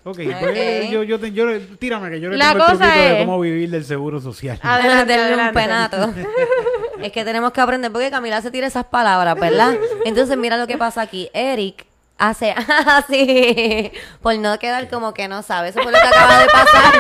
[0.03, 1.47] Ok, pues yo, yo, te- yo,
[1.79, 4.59] tírame que yo le La tengo el truquito de es- cómo vivir del seguro social.
[4.63, 5.61] Adelante, del adelante.
[5.99, 6.15] lumpenato.
[7.03, 9.75] es que tenemos que aprender porque Camila se tira esas palabras, ¿verdad?
[10.07, 11.29] Entonces mira lo que pasa aquí.
[11.35, 11.85] Eric
[12.17, 12.55] hace
[12.87, 15.69] así por no quedar como que no sabe.
[15.69, 16.95] Eso fue lo que acaba de pasar.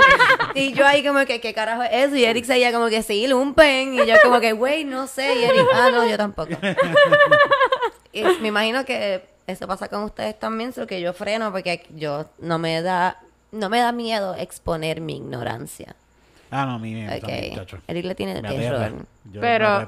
[0.54, 2.16] Y yo ahí como que, ¿qué carajo es eso?
[2.16, 3.94] Y Eric seguía como que sí, lumpen.
[3.94, 5.38] Y yo como que, güey, no sé.
[5.38, 6.52] Y Eric, ah, no, yo tampoco.
[8.12, 12.26] Y me imagino que eso pasa con ustedes también, solo que yo freno porque yo
[12.38, 13.18] no me da,
[13.52, 15.94] no me da miedo exponer mi ignorancia.
[16.50, 17.20] Ah, no, a mí me Ok.
[17.20, 17.78] también, chacho.
[17.86, 19.06] Eric le tiene terror.
[19.40, 19.86] Pero,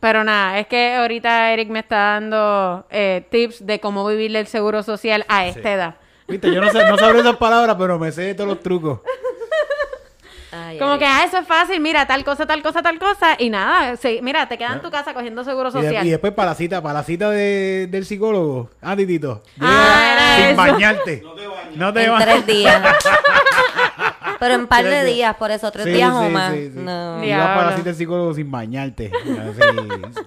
[0.00, 4.46] pero nada, es que ahorita Eric me está dando eh, tips de cómo vivir el
[4.46, 5.94] seguro social a esta edad.
[6.28, 9.00] Viste, yo no sé, no sabré esas palabras, pero me sé todos los trucos.
[10.68, 13.48] Ay, Como que, ah, eso es fácil, mira, tal cosa, tal cosa, tal cosa, y
[13.48, 16.06] nada, sí, mira, te quedas en tu casa cogiendo seguro Y, de- social.
[16.06, 18.68] y después para la cita, para la cita de- del psicólogo.
[18.82, 19.42] Ah, Titito.
[19.60, 20.56] Ah, era sin eso.
[20.56, 21.22] bañarte.
[21.74, 22.26] No te en bañes.
[22.26, 22.82] tres días.
[24.38, 25.34] Pero en par de días.
[25.36, 26.52] por eso, tres Sí, días o sí, más.
[26.52, 26.78] sí, sí.
[26.78, 27.24] No.
[27.24, 27.76] Y vas para la Diablo.
[27.76, 29.10] cita del psicólogo sin bañarte.
[29.14, 29.60] Así.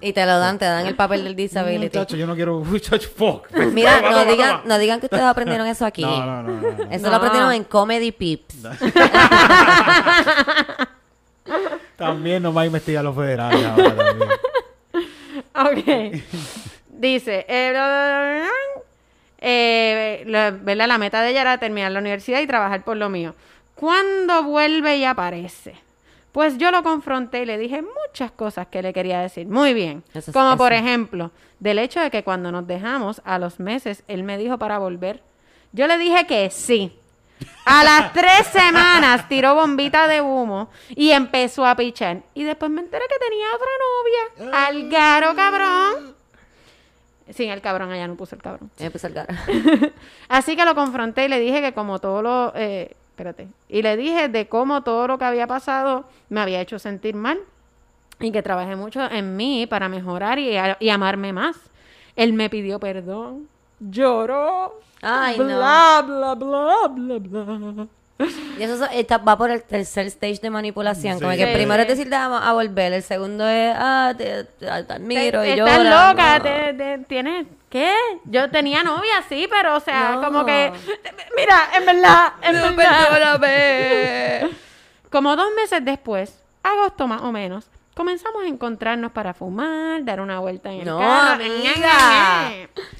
[0.00, 1.98] Y te lo dan, te dan el papel del disability.
[1.98, 2.58] Muchacho, yo no quiero.
[2.70, 3.50] Uy, chacho, fuck.
[3.72, 6.02] Mira, no digan, no digan que ustedes aprendieron eso aquí.
[6.02, 6.90] No, no, no, no, no.
[6.90, 7.10] Eso No.
[7.10, 8.56] lo aprendieron en Comedy Pips.
[11.96, 14.28] También nos va a investigar los federales ahora también.
[15.54, 16.22] Ok.
[16.88, 17.72] Dice, eh,
[19.38, 20.86] eh, la, ¿verdad?
[20.86, 23.34] la meta de ella era terminar la universidad y trabajar por lo mío.
[23.82, 25.74] ¿Cuándo vuelve y aparece?
[26.30, 29.48] Pues yo lo confronté y le dije muchas cosas que le quería decir.
[29.48, 30.04] Muy bien.
[30.14, 34.22] Eso Como por ejemplo, del hecho de que cuando nos dejamos a los meses, él
[34.22, 35.20] me dijo para volver.
[35.72, 36.96] Yo le dije que sí.
[37.64, 42.22] A las tres semanas tiró bombita de humo y empezó a pichar.
[42.34, 44.68] Y después me enteré que tenía otra novia.
[44.68, 46.14] Algaro, cabrón.
[47.30, 48.70] Sin el cabrón, allá no puse el cabrón.
[48.78, 49.36] Me puse el cara.
[50.28, 52.52] Así que lo confronté y le dije que como todo lo...
[52.54, 53.48] eh, espérate.
[53.68, 57.38] Y le dije de cómo todo lo que había pasado me había hecho sentir mal.
[58.20, 60.56] Y que trabajé mucho en mí para mejorar y,
[60.88, 61.56] amarme más.
[62.14, 63.48] Él me pidió perdón.
[63.80, 64.78] Lloró.
[65.00, 65.44] Ay, no.
[65.44, 67.88] bla, bla, bla, bla, bla.
[68.58, 71.18] Y eso so- está- va por el tercer stage de manipulación.
[71.18, 71.52] Como que Sí.
[71.54, 72.92] primero es decir, te vamos a volver.
[72.92, 75.76] El segundo es, ah, te, te- te admiro y Te- llora.
[75.76, 76.42] Estás loca, No.
[76.44, 77.46] te- te- tienes...
[77.70, 77.94] ¿Qué?
[78.24, 80.22] Yo tenía novia, sí, pero o sea, No.
[80.22, 80.70] como que...
[81.34, 83.08] Mira, en verdad, en No, verdad.
[83.10, 84.50] perdóname.
[85.10, 90.38] Como dos meses después, agosto más o menos, comenzamos a encontrarnos para fumar, dar una
[90.40, 91.44] vuelta en el No, carro.
[91.44, 92.50] amiga.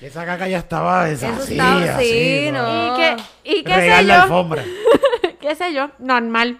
[0.01, 1.99] Esa caca ya estaba Eso deshacida.
[1.99, 2.95] sí, ¿no?
[2.95, 4.65] Y que, y qué sé la yo, alfombra.
[5.41, 6.59] qué sé yo, normal.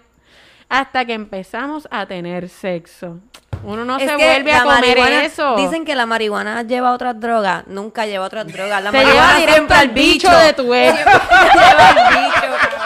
[0.69, 3.19] Hasta que empezamos a tener sexo.
[3.65, 5.55] Uno no Es se vuelve a comer eso.
[5.57, 7.65] Dicen que la marihuana lleva otras drogas.
[7.69, 8.83] Nunca lleva otras drogas.
[8.83, 10.97] La Te marihuana lleva directo siempre al bicho de tu ex.
[11.05, 12.82] lleva al bicho.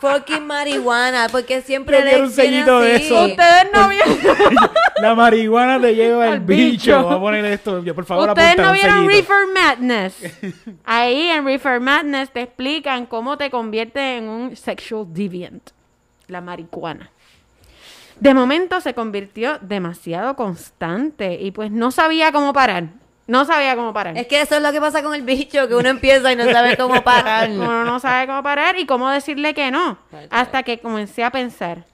[0.00, 3.24] Fucking marihuana, porque siempre le un sellito de eso.
[3.24, 4.18] Ustedes no vieron,
[5.02, 6.62] La marihuana te lleva Al el bicho.
[6.70, 6.92] bicho.
[6.96, 7.82] Vamos a poner esto.
[7.82, 9.06] Yo, por favor, ustedes no vieron.
[9.06, 10.14] Reefer Madness.
[10.84, 15.70] Ahí en Reefer Madness te explican cómo te convierte en un sexual deviant.
[16.28, 17.10] La marihuana.
[18.20, 22.88] De momento se convirtió demasiado constante y pues no sabía cómo parar.
[23.28, 24.16] No sabía cómo parar.
[24.18, 26.50] Es que eso es lo que pasa con el bicho, que uno empieza y no
[26.50, 27.48] sabe cómo parar.
[27.50, 29.98] Uno no sabe cómo parar y cómo decirle que no.
[30.30, 31.84] Hasta que comencé a pensar,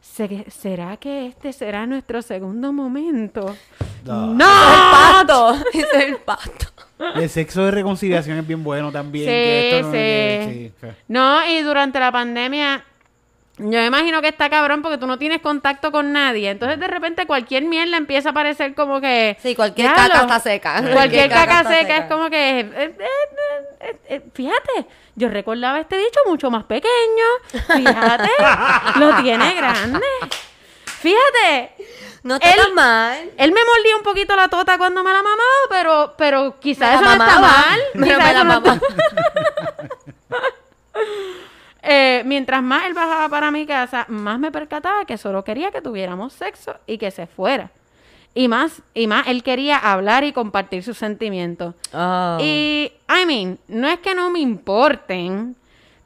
[0.00, 3.56] "¿Se- ¿será que este será nuestro segundo momento?
[4.04, 4.26] No.
[4.34, 4.44] ¡No!
[4.44, 4.90] el
[5.26, 5.54] pato.
[5.74, 6.66] Es el pato.
[7.14, 9.26] El sexo de reconciliación es bien bueno también.
[9.26, 9.98] Sí, que esto no- sí.
[9.98, 10.86] que- sí.
[11.06, 12.84] No, y durante la pandemia,
[13.58, 16.50] yo me imagino que está cabrón porque tú no tienes contacto con nadie.
[16.50, 19.36] Entonces, de repente, cualquier mierda empieza a parecer como que.
[19.42, 20.82] Sí, cualquier "Diablo, caca está seca.
[20.92, 22.60] Cualquier caca seca es como que.
[22.60, 22.96] eh, eh,
[23.80, 26.88] eh, eh, fíjate, yo recordaba este bicho mucho más pequeño.
[27.76, 28.30] Fíjate,
[28.96, 30.00] lo tiene grande.
[30.84, 31.72] Fíjate,
[32.24, 33.30] No está Él- tan mal.
[33.36, 35.38] él me mordía un poquito la tota cuando me la mamaba,
[35.70, 37.80] pero, pero quizás eso no está mal.
[37.94, 38.80] pero me la no está- mamaba.
[41.82, 45.80] Eh, mientras más él bajaba para mi casa, más me percataba que solo quería que
[45.80, 47.70] tuviéramos sexo y que se fuera.
[48.34, 51.74] Y más, y más, él quería hablar y compartir sus sentimientos.
[51.92, 52.38] Oh.
[52.40, 55.56] Y, I mean, no es que no me importen,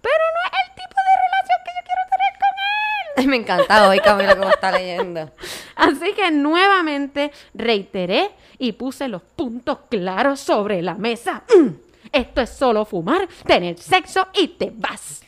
[0.01, 3.13] pero no es el tipo de relación que yo quiero tener con él.
[3.17, 5.31] Ay, me encanta hoy, Camila, cómo está leyendo.
[5.75, 11.43] Así que nuevamente reiteré y puse los puntos claros sobre la mesa.
[11.55, 11.69] Mm,
[12.13, 15.22] Esto es solo fumar, tener sexo y te vas.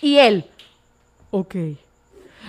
[0.00, 0.44] Y él,
[1.30, 1.56] ok.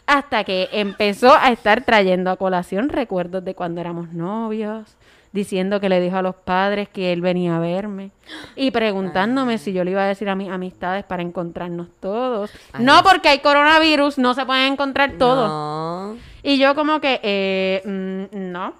[0.05, 4.95] Hasta que empezó a estar trayendo a colación recuerdos de cuando éramos novios,
[5.31, 8.11] diciendo que le dijo a los padres que él venía a verme
[8.55, 12.51] y preguntándome si yo le iba a decir a mis amistades para encontrarnos todos.
[12.73, 15.47] Ay, no porque hay coronavirus, no se pueden encontrar todos.
[15.47, 16.17] No.
[16.41, 18.73] Y yo como que, eh, mm, no.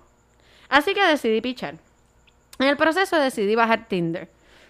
[0.70, 1.76] Así que decidí pichar.
[2.58, 4.30] En el proceso decidí bajar Tinder.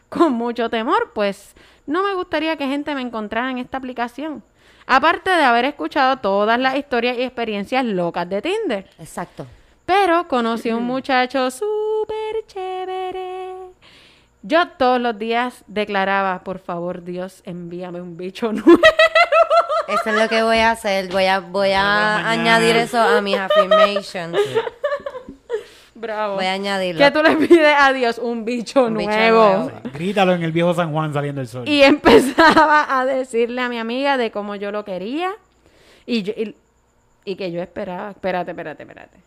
[0.09, 1.53] Con mucho temor, pues
[1.89, 4.43] no me gustaría que gente me encontrara en esta aplicación.
[4.86, 8.88] Aparte de haber escuchado todas las historias y experiencias locas de Tinder.
[8.99, 9.47] Exacto.
[9.88, 13.56] Pero conocí a un muchacho súper chévere.
[14.43, 18.80] Yo todos los días declaraba, por favor, Dios, envíame un bicho nuevo.
[19.88, 21.12] Eso es lo que voy a hacer.
[21.12, 24.38] Voy a, voy a añadir eso a mis affirmations.
[25.99, 26.35] Bravo.
[26.35, 27.03] Voy a añadirlo.
[27.03, 28.17] ¿Qué tú le pides a Dios?
[28.19, 29.49] Un bicho, Un bicho nuevo.
[29.63, 29.71] nuevo.
[29.93, 31.67] Grítalo en el viejo San Juan saliendo el sol.
[31.67, 35.31] Y empezaba a decirle a mi amiga de cómo yo lo quería
[36.05, 36.55] y, yo- y,
[37.25, 38.12] y que yo esperaba.
[38.12, 39.17] Espérate, espérate, espérate.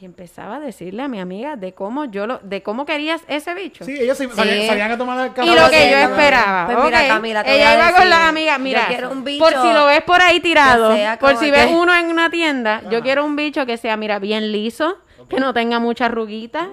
[0.00, 3.54] Y empezaba a decirle a mi amiga de cómo yo lo, de cómo querías ese
[3.54, 3.84] bicho.
[3.84, 5.44] Sí, ellos se- sabían, sabían que tomar el.
[5.44, 6.66] Y lo que yo esperaba.
[6.66, 7.08] pues mira, ok.
[7.08, 8.58] Camila, te voy Ella a iba con decir, las amigas.
[8.58, 11.30] yo Mira, quiero un por bicho si lo ves por ahí tirado, que sea por
[11.30, 14.18] como si que- ves uno en una tienda, yo quiero un bicho que sea, mira,
[14.18, 14.98] bien liso,
[15.28, 16.68] que no tenga muchas ruguitas.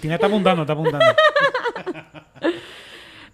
[0.00, 1.04] Tina está apuntando, está apuntando.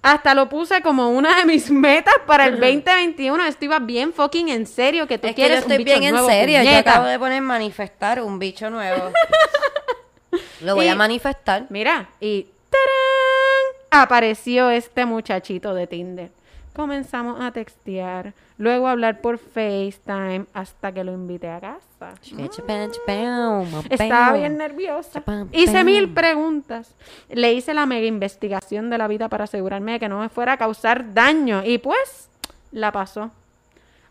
[0.00, 3.44] Hasta lo puse como una de mis metas para el 2021.
[3.44, 5.98] Esto iba bien fucking en serio, que tú Es que yo quieres un estoy bicho
[5.98, 6.62] bien en nuevo, serio.
[6.62, 9.10] Yo acabo de poner manifestar un bicho nuevo.
[10.62, 11.66] Lo voy Y- a manifestar.
[11.68, 14.02] Mira, y ¡tarán!
[14.04, 16.30] apareció este muchachito de Tinder.
[16.78, 22.14] Comenzamos a textear, luego a hablar por FaceTime hasta que lo invité a casa.
[23.90, 25.20] Estaba bien nerviosa.
[25.50, 26.94] Hice mil preguntas.
[27.30, 30.52] Le hice la mega investigación de la vida para asegurarme de que no me fuera
[30.52, 31.64] a causar daño.
[31.64, 32.28] Y pues,
[32.70, 33.32] la pasó.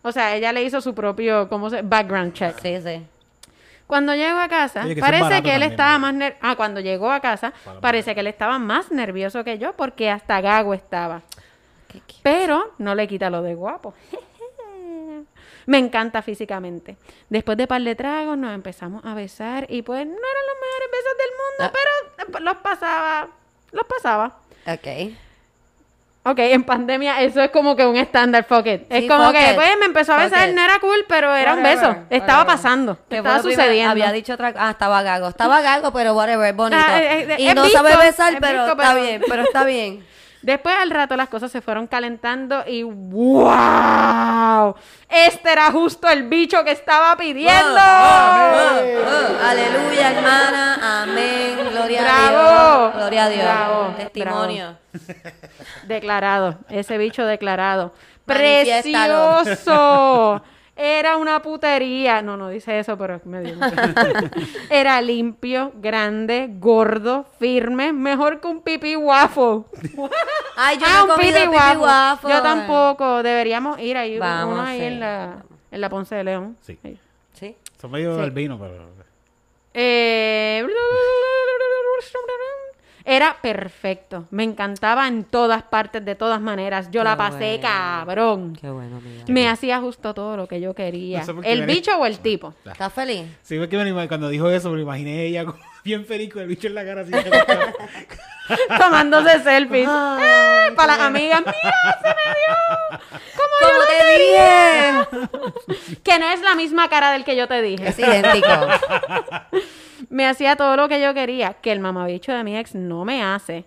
[0.02, 1.80] O sea, ella le hizo su propio, ¿cómo se?
[1.80, 2.58] Background check.
[2.60, 3.02] Sí, sí.
[3.86, 5.98] Cuando llego a casa, Oye, que parece que él también, estaba ¿no?
[6.00, 9.56] más ner- Ah, cuando llegó a casa, Para- parece que él estaba más nervioso que
[9.56, 11.22] yo porque hasta gago estaba.
[11.88, 12.20] Qué cute.
[12.22, 13.94] Pero no le quita lo de guapo.
[15.66, 16.96] Me encanta físicamente.
[17.28, 20.88] Después de par de tragos nos empezamos a besar y pues no eran los mejores
[20.92, 21.72] besos del mundo, Ah.
[22.30, 23.28] pero los pasaba,
[23.72, 24.36] los pasaba.
[24.66, 25.14] Ok.
[26.24, 28.82] Ok, en pandemia eso es como que un estándar, fuck it.
[28.90, 29.54] Es Sí, como que, it.
[29.56, 30.54] pues me empezó a besar, it.
[30.54, 32.02] no era cool, pero era un Whatever, beso.
[32.10, 32.46] Estaba whatever.
[32.46, 33.60] pasando, ¿Qué fue estaba primero?
[33.62, 33.90] sucediendo.
[33.90, 35.28] Había dicho otra Ah, estaba gago.
[35.28, 36.82] Estaba gago, pero whatever, bonito.
[36.86, 39.64] Ah, eh, eh, y es no visco, sabe besar, es pero está bien, pero está
[39.64, 40.06] bien.
[40.48, 44.74] Después al rato las cosas se fueron calentando y ¡wow!
[45.06, 47.76] Este era justo el bicho que estaba pidiendo.
[47.76, 51.02] Oh, oh, aleluya, hermana.
[51.02, 51.58] Amén.
[51.70, 52.30] Gloria a.
[52.30, 52.94] Dios.
[52.94, 53.44] Gloria a Dios.
[53.44, 54.78] Bravo, Testimonio.
[55.86, 57.92] Declarado, ese bicho declarado.
[58.24, 58.82] Precioso.
[60.80, 62.22] Era una putería.
[62.22, 63.56] No, no dice eso, pero me dio
[64.70, 69.64] Era limpio, grande, gordo, firme, mejor que un pipi waffle.
[70.56, 71.82] Ay, yo ah, no un pipi pipi waffle.
[71.82, 72.30] waffle.
[72.30, 73.22] Yo tampoco.
[73.24, 74.18] Deberíamos ir ahí.
[74.20, 74.84] Vamos, uno ahí sí.
[74.86, 76.56] en la, en la Ponce de León.
[76.60, 76.78] Sí.
[76.84, 76.98] Ahí.
[77.32, 77.56] Sí.
[77.80, 78.20] Son medio Sí.
[78.20, 78.88] del vino, pero.
[79.74, 80.64] Eh,
[83.10, 84.26] Era perfecto.
[84.30, 86.90] Me encantaba en todas partes, de todas maneras.
[86.90, 87.62] Yo Qué la pasé bueno.
[87.62, 88.58] cabrón.
[88.60, 89.24] Qué bueno, amiga.
[89.28, 91.20] Me hacía justo todo lo que yo quería.
[91.24, 92.52] No sé ¿El bicho o el tipo?
[92.66, 93.24] ¿Estás feliz?
[93.42, 95.46] Sí, es que me cuando dijo eso, me lo imaginé ella
[95.84, 97.12] bien feliz con el bicho en la cara así.
[98.78, 99.88] Tomándose selfies.
[100.68, 101.40] Ay, para las amigas.
[101.40, 102.54] Mira, se me dio.
[103.36, 105.98] Como yo ¿Cómo lo te dije?
[106.02, 107.88] Que no es la misma cara del que yo te dije.
[107.88, 108.48] Es idéntico.
[110.10, 111.54] Me hacía todo lo que yo quería.
[111.54, 113.64] Que el mamabicho de mi ex no me hace.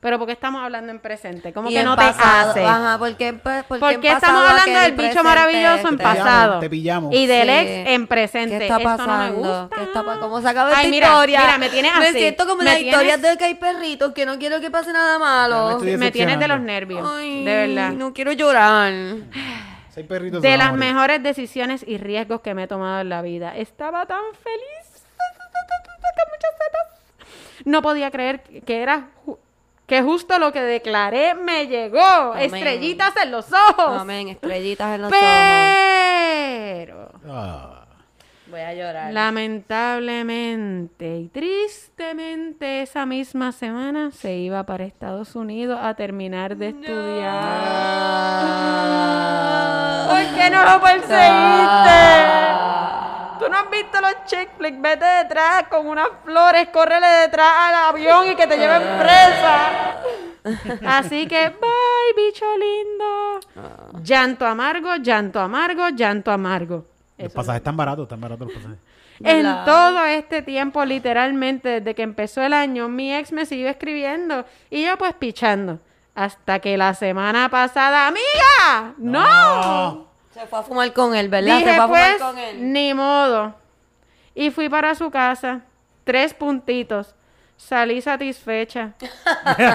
[0.00, 1.52] Pero ¿por qué estamos hablando en presente?
[1.52, 2.64] ¿Cómo Y que no pasado, te hace?
[2.64, 6.18] Ajá, porque, pues, porque ¿Por qué pasado estamos hablando del bicho maravilloso en este, pillamos,
[6.24, 6.58] pasado?
[6.60, 7.14] te pillamos.
[7.14, 7.54] Y del Sí.
[7.54, 8.58] ex en presente.
[8.58, 9.36] ¿Qué está Esto no me pasando?
[9.36, 9.76] gusta.
[9.76, 11.40] ¿Qué está pa- ¿Cómo se acaba esta Ay, mira, historia?
[11.40, 12.12] mira, me tienes así.
[12.18, 14.70] siento como en Me las historias tienes- de que hay perritos que no quiero que
[14.70, 15.70] pase nada me malo.
[15.72, 17.06] estoy Me tienes de los nervios.
[17.06, 17.90] Ay, de verdad.
[17.92, 18.92] no quiero llorar.
[19.90, 23.54] Seis perritos De las mejores decisiones y riesgos que me he tomado en la vida.
[23.54, 25.04] Estaba tan feliz.
[26.16, 27.26] Con muchas setas.
[27.66, 29.08] No podía creer que era
[29.90, 32.34] que justo lo que declaré me llegó.
[32.36, 34.00] Estrellitas en los ojos.
[34.00, 35.20] Amén, estrellitas en los ojos.
[35.20, 37.76] Pero Ah.
[38.46, 39.12] Voy a llorar.
[39.12, 47.50] lamentablemente y tristemente esa misma semana se iba para Estados Unidos a terminar de estudiar.
[50.08, 51.20] ¿Por qué no lo perseguiste?
[53.40, 57.74] Tú no has visto los chick flicks, vete detrás con unas flores, córrele detrás al
[57.88, 59.96] avión y que te lleven presa.
[60.86, 63.40] Así que, bye, bicho lindo.
[64.02, 66.84] Llanto amargo, llanto amargo, llanto amargo.
[67.16, 68.78] Los pasajes están baratos, están baratos los pasajes.
[69.20, 74.44] en todo este tiempo, literalmente, desde que empezó el año, mi ex me siguió escribiendo
[74.68, 75.78] y yo pues pichando.
[76.14, 80.09] Hasta que la semana pasada, amiga, no.
[80.40, 81.58] Se fue a fumar con él, ¿verdad?
[81.58, 82.72] Se fue a fumar pues, con él.
[82.72, 83.54] ni modo.
[84.34, 85.60] Y fui para su casa,
[86.04, 87.14] tres puntitos.
[87.58, 88.94] Salí satisfecha.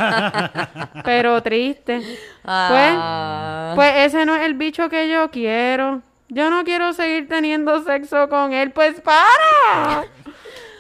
[1.06, 2.02] Pero triste.
[2.44, 3.74] Ah.
[3.76, 6.02] Pues ese no es el bicho que yo quiero.
[6.30, 8.72] Yo no quiero seguir teniendo sexo con él.
[8.72, 10.06] Pues para.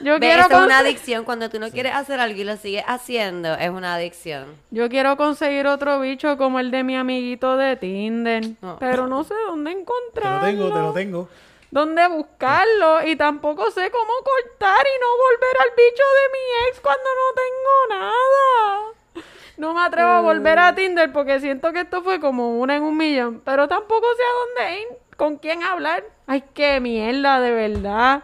[0.05, 1.25] Yo Ve, quiero, es una adicción.
[1.25, 4.55] Cuando tú no quieres hacer algo y lo sigues haciendo, es una adicción.
[4.69, 8.43] yo quiero conseguir otro bicho como el de mi amiguito de Tinder.
[8.61, 8.77] No.
[8.79, 10.45] Pero no sé dónde Te lo encontrarlo.
[10.45, 11.29] tengo, te lo tengo.
[11.71, 13.03] Dónde buscarlo.
[13.07, 17.33] Y tampoco sé cómo cortar y no volver al bicho de mi ex cuando no
[17.41, 19.25] tengo nada.
[19.57, 22.83] No me atrevo a volver a Tinder porque siento que esto fue como una en
[22.83, 23.41] un millón.
[23.43, 24.87] Pero tampoco sé a dónde ir,
[25.17, 26.03] con quién hablar.
[26.27, 28.23] Ay, qué mierda, de verdad.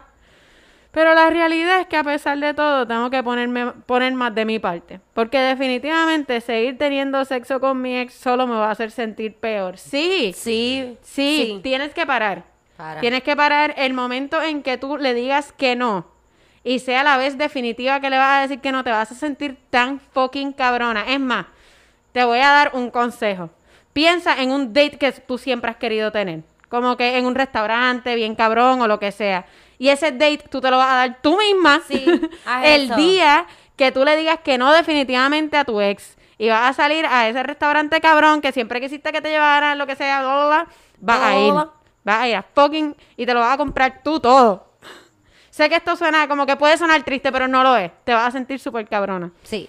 [0.92, 4.44] Pero la realidad es que a pesar de todo tengo que ponerme, poner más de
[4.44, 5.00] mi parte.
[5.14, 9.78] Porque definitivamente seguir teniendo sexo con mi ex solo me va a hacer sentir peor.
[9.78, 12.44] Sí, Sí, sí, tienes que parar.
[12.76, 13.00] Para.
[13.00, 16.06] Tienes que parar el momento en que tú le digas que no.
[16.62, 19.14] Y sea la vez definitiva que le vas a decir que no, te vas a
[19.14, 21.04] sentir tan fucking cabrona.
[21.08, 21.46] Es más,
[22.12, 23.48] te voy a dar un consejo.
[23.94, 26.42] Piensa en un date que tú siempre has querido tener.
[26.68, 29.46] Como que en un restaurante, bien cabrón o lo que sea.
[29.82, 32.04] Y ese date tú te lo vas a dar tú misma Sí,
[32.62, 32.94] el eso.
[32.94, 36.16] día que tú le digas que no definitivamente a tu ex.
[36.38, 39.88] Y vas a salir a ese restaurante cabrón que siempre quisiste que te llevaran, lo
[39.88, 40.68] que sea, bla,
[41.00, 41.52] vas a ir.
[42.04, 44.68] Vas a ir a fucking y te lo vas a comprar tú todo.
[45.50, 47.90] Sé que esto suena como que puede sonar triste, pero no lo es.
[48.04, 49.32] Te vas a sentir súper cabrona.
[49.42, 49.68] Sí.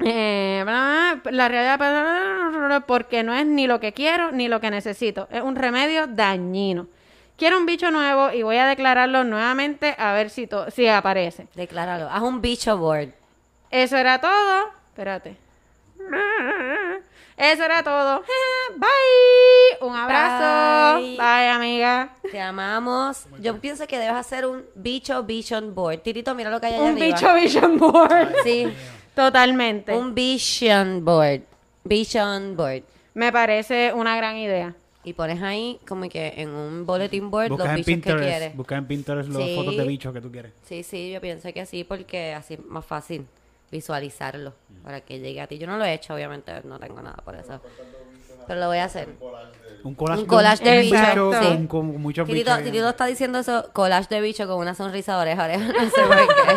[0.00, 4.72] Eh, bla, bla, la realidad, porque no es ni lo que quiero ni lo que
[4.72, 5.28] necesito.
[5.30, 6.88] Es un remedio dañino.
[7.36, 11.46] Quiero un bicho nuevo y voy a declararlo nuevamente a ver si, to- si aparece.
[11.54, 12.08] Decláralo.
[12.10, 13.10] Haz un bicho board.
[13.70, 14.70] Eso era todo.
[14.88, 15.36] Espérate.
[17.36, 18.22] Eso era todo.
[18.76, 19.86] Bye.
[19.86, 20.98] Un abrazo.
[21.00, 21.16] Bye.
[21.16, 22.08] Bye, amiga.
[22.30, 23.26] Te amamos.
[23.40, 25.98] Yo pienso que debes hacer un bicho vision board.
[26.00, 27.06] Tirito, mira lo que hay allá Un arriba.
[27.16, 28.34] bicho vision board.
[28.44, 28.72] Sí.
[29.14, 29.92] Totalmente.
[29.94, 31.42] Un vision board.
[31.84, 32.82] Vision board.
[33.14, 34.74] Me parece una gran idea.
[35.06, 38.56] Y pones ahí como que en un bulletin board los en bichos que quieres.
[38.56, 39.54] busca en Pinterest las Sí.
[39.54, 40.52] fotos de bichos que tú quieres.
[40.64, 43.24] Sí, sí, yo pienso que sí, porque así es más fácil
[43.70, 45.58] visualizarlo para que llegue a ti.
[45.58, 47.60] Yo no lo he hecho, obviamente, no tengo nada por eso.
[48.48, 49.08] Pero lo voy a hacer.
[49.84, 51.46] Un collage, Un collage de bichos, bicho sí.
[51.48, 52.88] con, con muchos Tirito, bichos.
[52.90, 55.72] Está diciendo eso, collage de bicho con una sonrisa de oreja a oreja.
[55.72, 56.52] No sé por qué.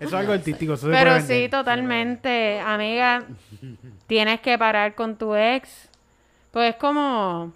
[0.00, 0.74] Eso es algo artístico.
[0.82, 2.60] Pero sí, totalmente.
[2.60, 3.24] Amiga,
[4.06, 5.87] tienes que parar con tu ex.
[6.50, 7.52] Pues como...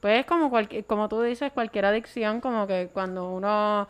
[0.00, 3.88] Pues como cualquier, como tú dices, cualquier adicción, como que cuando uno...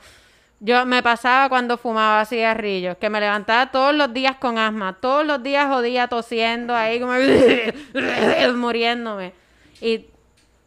[0.60, 5.24] Yo me pasaba cuando fumaba cigarrillos, que me levantaba todos los días con asma, todos
[5.24, 7.12] los días jodía tosiendo ahí como
[8.56, 9.32] muriéndome.
[9.80, 10.06] Y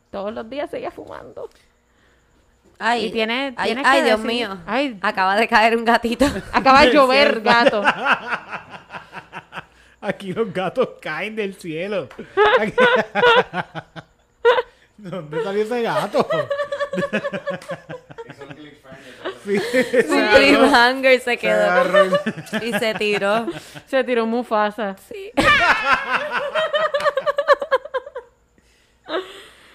[0.09, 1.49] todos los días seguía fumando.
[2.79, 4.57] Ay, Y tiene- ay, tienes que ay, Dios decir- mío.
[4.65, 4.97] Ay.
[5.01, 6.25] Acaba de caer un gatito.
[6.53, 7.83] Acaba de Es llover, gato.
[10.01, 12.09] Aquí los gatos caen del cielo.
[12.59, 12.73] Aquí-
[14.97, 16.27] ¿Dónde salió ese gato?
[19.45, 22.05] Sí, se cliffhanger se se quedó agarró.
[22.61, 23.47] y se tiró.
[23.87, 24.95] Se tiró Mufasa.
[25.07, 25.31] Sí.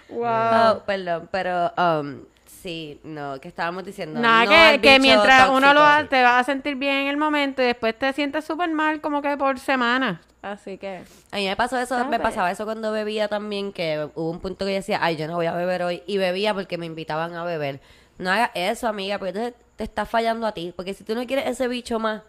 [0.09, 0.77] Wow.
[0.77, 2.25] Oh, perdón, pero um,
[2.63, 4.21] sí, no, que estábamos diciendo.
[4.21, 7.17] Nada, no que, que mientras uno lo hace, te vas a sentir bien en el
[7.17, 10.21] momento y después te sientes súper mal como que por semana.
[10.43, 11.03] Así que...
[11.33, 14.65] A mí me pasó eso, me pasaba eso cuando bebía también, que hubo un punto
[14.65, 17.35] que yo decía, ay, yo no voy a beber hoy, y bebía porque me invitaban
[17.35, 17.81] a beber.
[18.19, 21.27] No hagas eso, amiga, porque entonces te está fallando a ti, porque si tú no
[21.27, 22.23] quieres ese bicho más,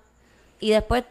[0.60, 1.04] y después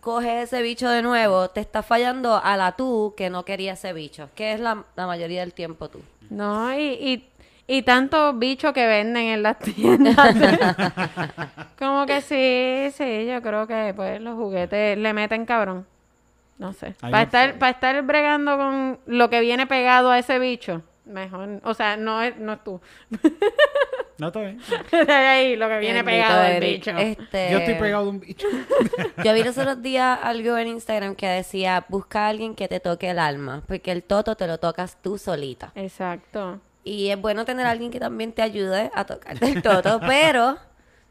[0.00, 3.92] coges ese bicho de nuevo, te está fallando a la tú que no quería ese
[3.92, 6.02] bicho, que es la, la mayoría del tiempo tú.
[6.30, 7.28] No, y, y,
[7.66, 10.16] y tantos bichos que venden en las tiendas.
[11.78, 15.86] como que sí, sí, yo creo que pues los juguetes le meten cabrón.
[16.58, 16.94] No sé.
[17.00, 21.60] A Para estar, para estar bregando con lo que viene pegado a ese bicho, mejor.
[21.64, 22.80] O sea, no es, no es tú.
[24.16, 24.60] No, está bien.
[25.08, 26.72] Ahí, lo que viene Bendito pegado al Eric.
[26.76, 26.96] bicho.
[26.96, 28.46] Este, Yo estoy pegado de un bicho.
[29.24, 32.78] Yo vi los otros días algo en Instagram que decía, busca a alguien que te
[32.78, 35.72] toque el alma, porque el toto te lo tocas tú solita.
[35.74, 36.60] Exacto.
[36.84, 40.58] Y es bueno tener a alguien que también te ayude a tocarte el toto, pero,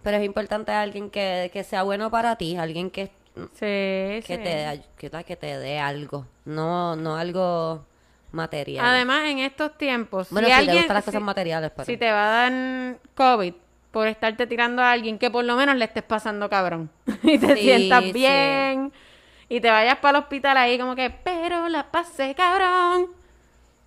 [0.03, 3.11] pero es importante alguien que, que sea bueno para ti, alguien que,
[3.53, 4.38] Sí, que, sí.
[4.38, 7.86] te, que, que te dé algo, no, no algo
[8.32, 8.93] material.
[8.93, 11.93] Además, en estos tiempos, bueno, si si alguien, te gustan las cosas si- materiales, pero...
[11.93, 13.53] si te va a dar COVID
[13.91, 16.89] por estarte tirando a alguien que por lo menos le estés pasando cabrón
[17.24, 18.91] y te Sí, sientas bien
[19.49, 23.11] y te vayas para el hospital ahí como que, pero la pasé cabrón.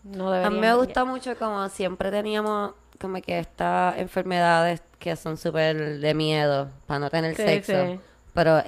[0.06, 0.32] No.
[0.32, 5.98] A mí me gusta mucho como siempre teníamos como que estas enfermedades que son súper
[5.98, 7.72] de miedo para no tener Sí, sexo.
[7.72, 8.00] sí.
[8.32, 8.62] Pero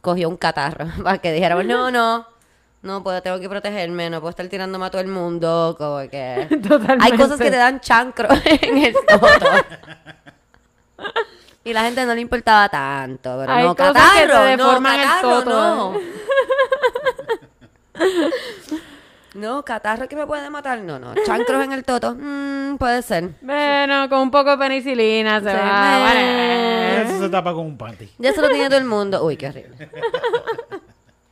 [0.00, 2.26] cogió un catarro para que dijéramos, no, no,
[2.82, 6.48] no puedo, tengo que protegerme, no puedo estar tirándome a todo el mundo, como que...
[6.68, 7.04] Totalmente.
[7.04, 9.46] Hay cosas que te dan chancro en el toto.
[11.64, 15.50] Y la gente no le importaba tanto, pero Hay no, catarro, no, el catarro, toto,
[15.50, 16.00] no.
[19.34, 21.14] No, catarro que me puede matar, no, no.
[21.24, 23.30] Chancros en el toto, mm, puede ser.
[23.40, 25.56] Bueno, con un poco de penicilina se Sí.
[25.56, 25.98] va.
[26.00, 27.02] Vale.
[27.02, 28.10] Eso se tapa con un panty.
[28.18, 29.24] Ya se lo tiene todo el mundo.
[29.24, 29.88] Uy, qué horrible.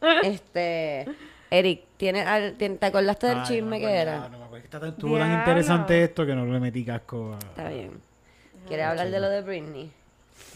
[0.23, 1.07] este,
[1.51, 4.13] Eric, ¿tiene, al- tiene- ¿te acordaste del Ay, chisme no que era?
[4.17, 4.65] acuerdo, no me acuerdo.
[4.65, 7.39] Está tan, estuvo tan interesante esto que no le metí casco a...
[7.39, 8.01] Está bien.
[8.67, 9.93] ¿Quieres hablar de lo de Britney?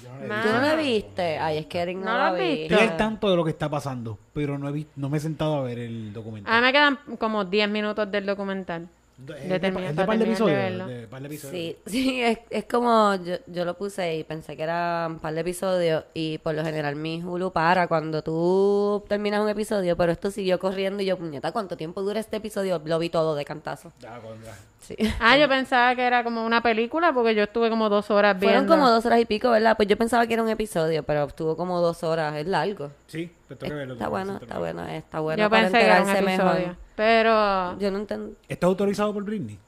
[0.02, 0.42] Yo no di.
[0.42, 1.38] ¿Tú no lo viste?
[1.38, 2.48] Ay, es que Eric no, No visto.
[2.52, 2.74] visto.
[2.74, 5.20] Estoy al tanto de lo que está pasando, pero no, he vi- no me he
[5.20, 6.54] sentado a ver el A documental.
[6.60, 8.88] mí me quedan como 10 minutos del documental.
[9.16, 10.56] ¿Es de de, terminar- es de para par de terminar de episodios?
[10.58, 10.86] verlo.
[10.88, 11.52] de par de episodios.
[11.54, 15.32] Sí, sí, es, es como yo, yo lo puse y pensé que era un par
[15.34, 20.10] de episodios y por lo general mi Hulu para cuando tú terminas un episodio, pero
[20.10, 22.82] esto siguió corriendo y yo, puñeta, ¿cuánto tiempo dura este episodio?
[22.84, 23.92] Lo vi todo de cantazo.
[24.00, 24.52] Ya, con- ya.
[24.86, 24.96] Sí.
[25.20, 28.60] Ah, yo pensaba que era como una película porque yo estuve como dos horas viendo.
[28.60, 29.76] Fueron como dos horas y pico, ¿verdad?
[29.76, 32.90] Pues yo pensaba que era un episodio, pero estuvo como dos horas, es largo.
[33.06, 33.94] Sí, te toca verlo.
[33.94, 36.54] Está te bueno, está bueno, está bueno yo para pensé que era un episodio.
[36.60, 36.76] mejor.
[36.96, 38.32] Pero Yo no entiendo.
[38.48, 39.58] ¿Está autorizado por Britney?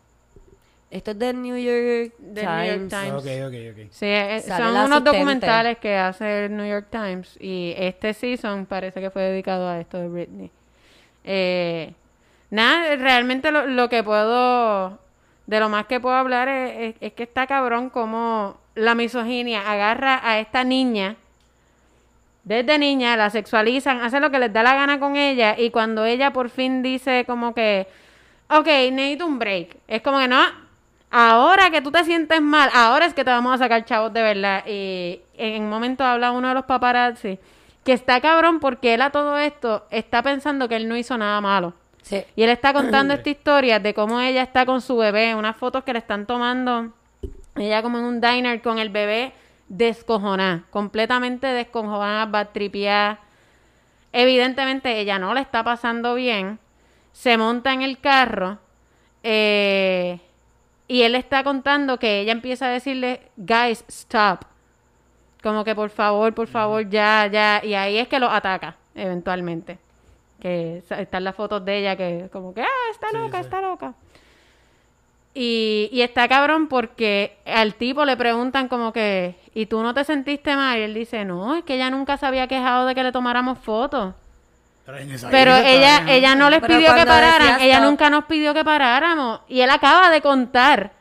[0.91, 2.91] Esto es del New York Del New York Times.
[2.91, 3.13] Times.
[3.13, 3.55] Ok, ok,
[3.85, 3.87] ok.
[3.91, 5.11] sí, eh, Sale son unos asistente.
[5.11, 9.81] documentales que hace el New York Times y este season parece que fue dedicado a
[9.81, 10.51] esto de Britney.
[11.25, 11.93] Eh,
[12.51, 14.99] nada, realmente lo, lo que puedo,
[15.47, 20.39] de lo más que puedo hablar es, que está cabrón como la misoginia agarra a
[20.39, 21.17] esta niña
[22.45, 26.05] desde niña, la sexualizan, hacen lo que les da la gana con ella y cuando
[26.05, 27.89] ella por fin dice como que,
[28.49, 30.41] ok, necesito un break, es como que no,
[31.11, 34.23] ahora que tú te sientes mal, ahora es que te vamos a sacar chavos de
[34.23, 34.65] verdad.
[34.67, 37.39] Y en un momento habla uno de los paparazzi
[37.85, 41.41] que está cabrón porque él a todo esto está pensando que él no hizo nada
[41.41, 41.73] malo.
[42.07, 42.25] Sí.
[42.37, 45.83] Y él está contando esta historia de cómo ella está con su bebé, unas fotos
[45.83, 46.93] que le están tomando,
[47.57, 49.33] ella como en un diner con el bebé
[49.69, 53.19] descojonada, completamente descojonada, batripiada.
[54.13, 56.61] Evidentemente ella no le está pasando bien,
[57.11, 58.61] se monta en el carro
[59.25, 60.21] eh,
[60.87, 64.45] y él está contando que ella empieza a decirle, guys, stop.
[65.43, 67.61] Como que por favor, por favor, ya, ya.
[67.65, 69.86] Y ahí es que lo ataca, eventualmente.
[70.47, 73.45] Que están las fotos de ella que como que, ah, está loca, sí.
[73.47, 73.95] está loca.
[75.35, 80.05] Y, y está cabrón porque al tipo le preguntan como que, ¿y tú no te
[80.05, 80.79] sentiste mal?
[80.79, 83.59] Y él dice, no, es que ella nunca se había quejado de que le tomáramos
[83.59, 84.15] fotos.
[85.31, 88.65] Pero ella, ella no les Pero pidió que pararan, ella stop- nunca nos pidió que
[88.65, 89.41] paráramos.
[89.49, 90.93] Y él acaba de contar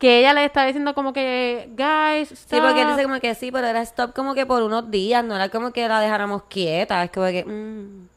[0.00, 2.96] que ella le está diciendo como que, guys, Sí, porque él stop".
[2.96, 5.70] dice como que sí, pero era stop como que por unos días, no era como
[5.72, 7.44] que la dejáramos quieta, es como que...
[7.44, 8.09] mm.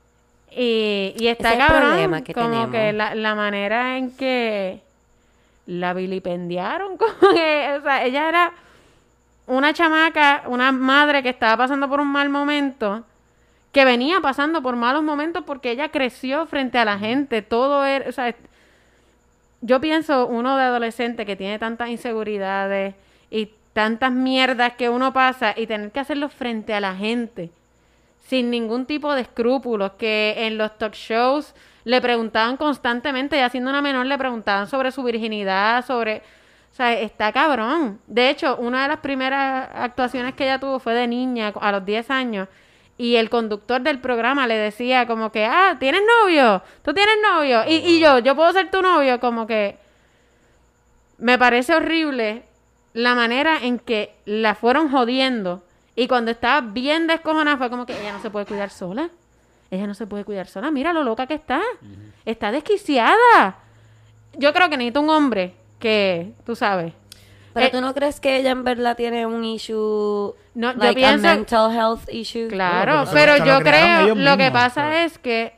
[0.56, 2.72] Y, y está Ese es el cabrón, problema que como tenemos.
[2.72, 4.82] que la, la manera en que
[5.66, 8.54] la vilipendiaron, como que, o sea, ella era
[9.48, 13.04] una chamaca, una madre que estaba pasando por un mal momento,
[13.72, 18.08] que venía pasando por malos momentos porque ella creció frente a la gente, todo era,
[18.08, 18.36] o sea,
[19.62, 22.96] yo pienso uno de adolescente que tiene tantas inseguridades
[23.32, 27.50] y tantas mierdas que uno pasa y tener que hacerlo frente a la gente
[28.34, 31.54] sin ningún tipo de escrúpulos, que en los talk shows
[31.84, 36.24] le preguntaban constantemente, ya siendo una menor, le preguntaban sobre su virginidad, sobre...
[36.72, 38.00] O sea, está cabrón.
[38.08, 41.86] De hecho, una de las primeras actuaciones que ella tuvo fue de niña, a los
[41.86, 42.48] 10 años,
[42.98, 46.64] y el conductor del programa le decía como que, ah, ¿tienes novio?
[46.82, 47.66] ¿Tú tienes novio?
[47.68, 49.20] Y, y yo, ¿yo puedo ser tu novio?
[49.20, 49.78] Como que
[51.20, 52.46] me parece horrible
[52.94, 55.62] la manera en que la fueron jodiendo.
[55.96, 59.10] Y cuando estaba bien descojonada fue como que ella no se puede cuidar sola.
[59.72, 60.70] ella no se puede cuidar sola.
[60.70, 61.60] Mira lo loca que está.
[62.26, 63.56] Está desquiciada.
[64.38, 66.94] Yo creo que necesita un hombre que, tú sabes.
[67.56, 70.96] Pero Eh, tú no crees que ella en verdad tiene un issue, No, yo like
[70.96, 72.48] pienso- a mental health issue?
[72.50, 75.54] Claro, pero yo creo, lo que pasa pero- es que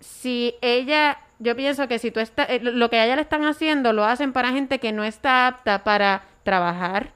[0.00, 3.44] si ella, yo pienso que si tú estás, eh, lo que a ella le están
[3.44, 7.10] haciendo lo hacen para gente que no está apta para trabajar,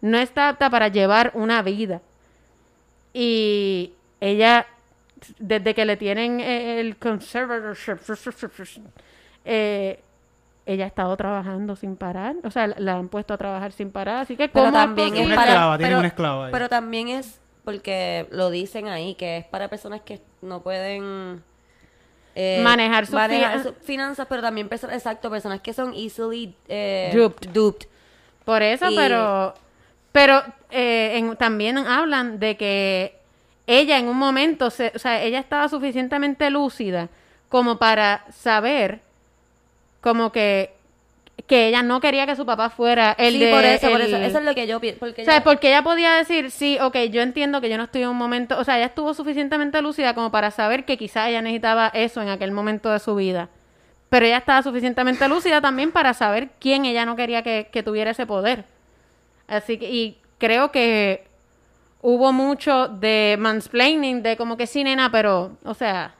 [0.00, 2.00] no está apta para llevar una vida.
[3.12, 4.66] Y ella,
[5.38, 7.98] desde que le tienen eh, el conservatorship,
[9.44, 10.00] eh,
[10.66, 14.16] ella ha estado trabajando sin parar, o sea, la han puesto a trabajar sin parar,
[14.18, 15.50] así que Pero ¿cómo también es Una para...
[15.52, 16.52] esclava, tiene pero, una esclava ahí.
[16.52, 21.42] pero también es porque lo dicen ahí, que es para personas que no pueden...
[22.34, 27.12] eh, Manejar sus manejar sus finanzas, pero también personas, exacto, personas que son easily eh,
[27.14, 27.48] Duped.
[27.50, 27.86] duped.
[28.44, 29.54] Por eso, Y- pero
[30.16, 33.16] pero eh, en- también hablan de que
[33.66, 37.10] ella en un momento, se, o sea, ella estaba suficientemente lúcida
[37.50, 39.00] como para saber
[40.00, 40.74] como que
[41.46, 44.16] que ella no quería que su papá fuera el sí, de por eso, por eso.
[44.16, 44.98] Eso es lo que yo pienso.
[45.00, 47.84] Porque o sea, ella- porque ella podía decir, sí, ok, yo entiendo que yo no
[47.84, 51.28] estoy en un momento, o sea, ella estuvo suficientemente lúcida como para saber que quizá
[51.28, 53.50] ella necesitaba eso en aquel momento de su vida.
[54.08, 58.12] Pero ella estaba suficientemente lúcida también para saber quién ella no quería que, que tuviera
[58.12, 58.64] ese poder.
[59.48, 61.26] Así que, y creo que
[62.02, 66.14] hubo mucho de mansplaining, de como que sí, nena, pero, o sea,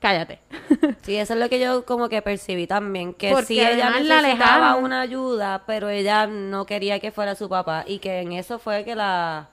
[0.00, 0.38] cállate.
[1.02, 4.00] Sí, eso es lo que yo como que percibí también, que Porque sí ella la
[4.00, 4.18] necesitaba
[4.68, 4.84] alejaron.
[4.84, 8.84] una ayuda, pero ella no quería que fuera su papá y que en eso fue
[8.84, 9.48] que la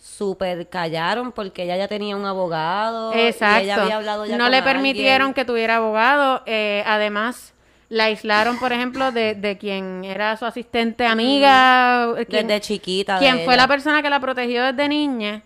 [0.00, 3.60] super callaron porque ella ya tenía un abogado Exacto.
[3.60, 5.34] y ella había hablado ya no con le permitieron alguien.
[5.34, 6.42] que tuviera abogado.
[6.46, 7.52] eh, además,
[7.90, 12.12] la aislaron, por ejemplo, de, de quien era su asistente amiga.
[12.18, 13.14] eh, quien- desde chiquita.
[13.14, 13.62] de quien fue ella.
[13.62, 15.42] la persona que la protegió desde niña,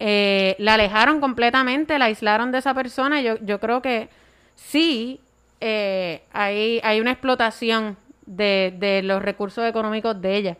[0.00, 3.20] eh, la alejaron completamente, la aislaron de esa persona.
[3.20, 4.08] Yo, yo creo que
[4.56, 5.20] sí
[5.60, 10.56] eh, hay, hay una explotación de, de los recursos económicos de ella.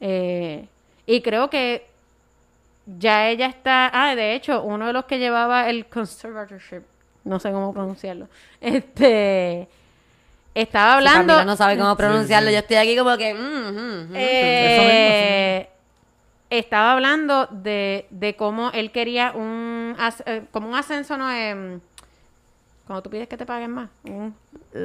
[0.00, 0.66] Eh,
[1.06, 1.86] y creo que
[2.98, 3.90] ya ella está.
[3.92, 6.82] Ah, de hecho, uno de los que llevaba el conservatorship,
[7.24, 8.28] no sé cómo pronunciarlo,
[8.60, 9.68] este.
[10.56, 11.34] Estaba Si hablando.
[11.34, 12.50] Camila no sabe cómo pronunciarlo.
[12.50, 13.34] Yo estoy aquí como que...
[13.34, 14.14] mm, mm, mm.
[14.14, 15.68] Eh,
[16.50, 21.54] estaba hablando de, de cómo él quería un as- eh, como un ascenso no es
[22.86, 24.32] cuando tú pides que te paguen más un,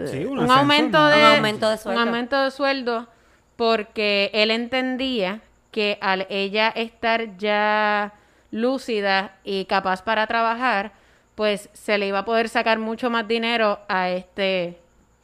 [0.07, 1.07] Sí, un un ascenso, aumento ¿no?
[1.09, 2.01] de Un aumento de sueldo.
[2.01, 3.07] un aumento de sueldo
[3.55, 5.41] porque él entendía
[5.71, 8.11] que al ella estar ya
[8.49, 10.91] lúcida y capaz para trabajar
[11.35, 14.80] pues se le iba a poder sacar mucho más dinero a este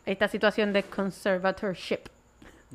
[0.07, 1.99] esta situación de conservatorship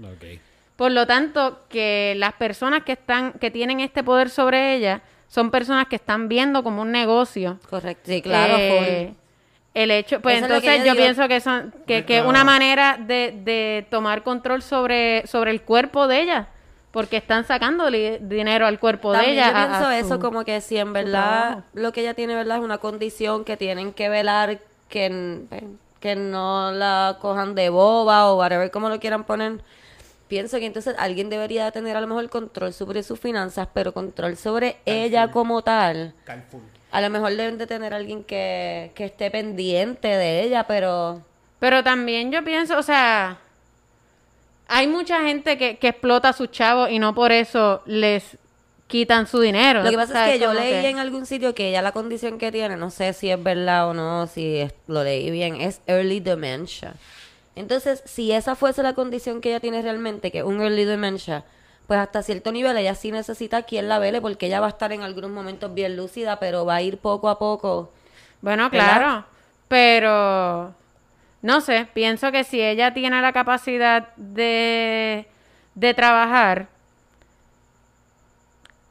[0.01, 0.41] Ok.
[0.76, 5.51] por lo tanto, que las personas que están, que tienen este poder sobre ella, son
[5.51, 7.59] personas que están viendo como un negocio.
[7.70, 8.57] Correcto, sí, claro.
[8.59, 9.14] eh,
[9.74, 10.97] el hecho, pues Eso que entonces yo digo.
[11.05, 12.28] pienso que son, que, que Claro.
[12.28, 16.49] una manera de, de tomar control sobre, sobre el cuerpo de ella,
[16.91, 19.51] porque están sacando dinero al cuerpo de ella.
[19.51, 22.59] yo a- pienso a eso como que si en verdad lo que ella tiene verdad
[22.59, 24.59] es una condición que tienen que velar
[24.91, 25.47] que, n-
[26.03, 29.61] que no la cojan de boba o whatever como lo quieran poner
[30.32, 34.36] pienso que entonces alguien debería tener a lo mejor control sobre sus finanzas pero control
[34.36, 36.14] sobre ella como tal.
[36.90, 41.22] A lo mejor deben de tener alguien que, que esté pendiente de ella pero
[41.59, 43.38] Pero también yo pienso, o sea,
[44.68, 48.38] hay mucha gente que, que explota a sus chavos y no por eso les
[48.93, 49.82] quitan su dinero.
[49.82, 52.38] Lo que pasa es que yo leí que- en algún sitio que ella la condición
[52.38, 55.80] que tiene, no sé si es verdad o no, si es- lo leí bien, es
[55.86, 56.95] early dementia.
[57.57, 61.45] Entonces, si esa fuese la condición que ella tiene realmente, que es un early dementia,
[61.86, 64.93] pues hasta cierto nivel ella sí necesita quien la vele porque ella va a estar
[64.93, 67.90] en algunos momentos bien lúcida, pero va a ir poco a poco.
[68.40, 68.97] Bueno, ¿verdad?
[68.99, 69.24] claro,
[69.68, 70.74] pero
[71.43, 75.26] no sé, pienso que si ella tiene la capacidad de,
[75.74, 76.68] de trabajar,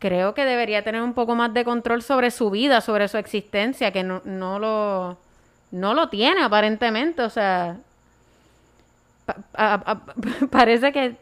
[0.01, 3.91] creo que debería tener un poco más de control sobre su vida, sobre su existencia,
[3.93, 5.17] que no, no lo
[5.71, 7.77] no lo tiene aparentemente, o sea,
[9.25, 10.01] pa- a- a-
[10.51, 11.15] parece que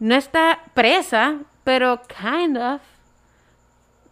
[0.00, 2.80] no está presa, pero kind of.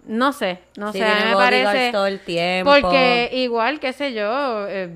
[0.07, 2.71] No sé, no Sí, sé, me parece todo el tiempo.
[2.71, 4.89] porque igual, qué sé yo, eh,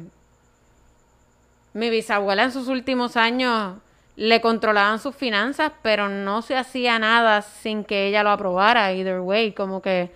[1.75, 3.75] mi bisabuela en sus últimos años
[4.21, 9.21] le controlaban sus finanzas, pero no se hacía nada sin que ella lo aprobara, either
[9.21, 10.11] way, como que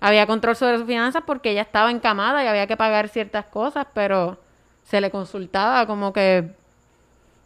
[0.00, 3.86] había control sobre sus finanzas porque ella estaba encamada y había que pagar ciertas cosas,
[3.94, 4.38] pero
[4.82, 6.50] se le consultaba como que,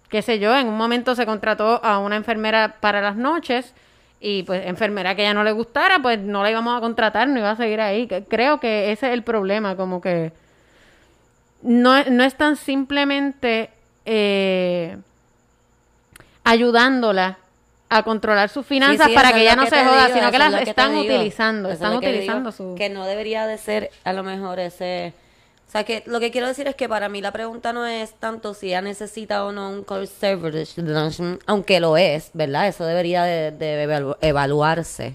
[0.08, 3.74] qué sé yo, en un momento se contrató a una enfermera para las noches
[4.18, 7.38] y pues enfermera que ella no le gustara, pues no la íbamos a contratar, no
[7.38, 8.08] iba a seguir ahí.
[8.30, 10.32] Creo que ese es el problema, como que
[11.60, 13.68] no, no es tan simplemente
[14.06, 14.96] eh,
[16.50, 17.38] ayudándola
[17.90, 20.38] a controlar sus finanzas Sí, sí, para que ella no se joda, digo, sino que
[20.38, 22.74] las están utilizando, es están digo, utilizando su...
[22.76, 25.14] Que no debería de ser, a lo mejor, ese...
[25.66, 28.14] O sea, que lo que quiero decir es que para mí la pregunta no es
[28.14, 30.82] tanto si ella necesita o no un conservatorship,
[31.46, 32.68] aunque lo es, ¿verdad?
[32.68, 35.14] Eso debería de, de evalu- evaluarse.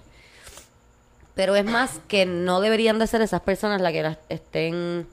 [1.34, 5.08] Pero es más que no deberían de ser esas personas las que las estén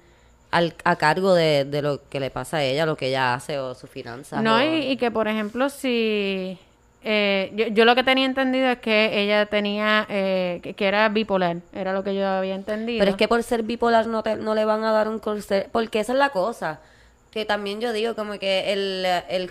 [0.50, 3.58] al- a cargo de, de lo que le pasa a ella, lo que ella hace
[3.58, 4.42] o sus finanzas.
[4.42, 6.58] No, o- y, y que por ejemplo, si
[7.02, 11.08] eh, yo, yo lo que tenía entendido es que ella tenía, eh, que, que era
[11.08, 12.98] bipolar, era lo que yo había entendido.
[12.98, 15.18] Pero es que por ser bipolar no, te, no le van a dar un
[15.72, 16.80] porque esa es la cosa.
[17.30, 19.48] Que también yo digo como que el, el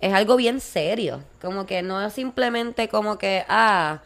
[0.00, 1.20] es algo bien serio.
[1.42, 3.98] Como que no es simplemente como que, ah,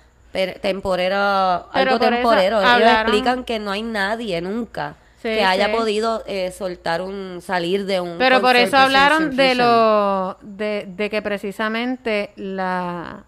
[0.63, 2.61] temporero, Pero algo temporero.
[2.61, 5.73] Ellos hablaron- explican que no hay nadie nunca Sí, que haya sí.
[5.73, 11.11] podido eh, soltar un, salir de un Pero por eso hablaron de lo, de, de
[11.11, 13.25] que precisamente la,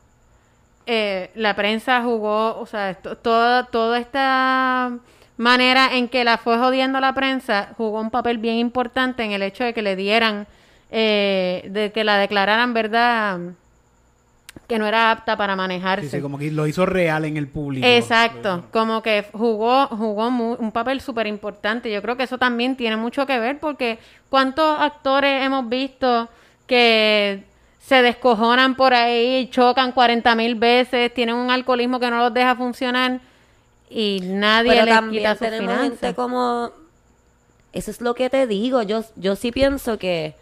[0.86, 4.92] eh, la prensa jugó, o sea, to- toda, toda esta
[5.36, 9.42] manera en que la fue jodiendo la prensa jugó un papel bien importante en el
[9.42, 10.46] hecho de que le dieran,
[10.90, 13.38] eh, de que la declararan, ¿verdad?
[14.68, 16.08] Que no era apta para manejarse.
[16.08, 17.86] Sí, sí, como que lo hizo real en el público.
[17.86, 21.92] Exacto, como que jugó jugó un papel súper importante.
[21.92, 23.98] Yo creo que eso también tiene mucho que ver porque
[24.30, 26.28] cuántos actores hemos visto
[26.66, 27.44] que
[27.80, 32.54] se descojonan por ahí, chocan 40 mil veces, tienen un alcoholismo que no los deja
[32.54, 33.20] funcionar
[33.90, 36.00] y nadie Pero les también quita sus tenemos finanzas.
[36.00, 36.70] gente como...
[37.72, 38.82] Eso es lo que te digo.
[38.82, 40.34] Yo, yo sí pienso que...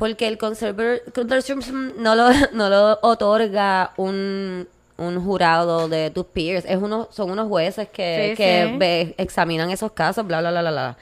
[0.00, 6.64] Porque el conservatism no lo, no lo otorga un, un jurado de tus peers.
[6.64, 8.76] Es uno, son unos jueces que, Sí, que sí.
[8.78, 10.96] ve- examinan esos casos, bla, bla, bla, bla, bla.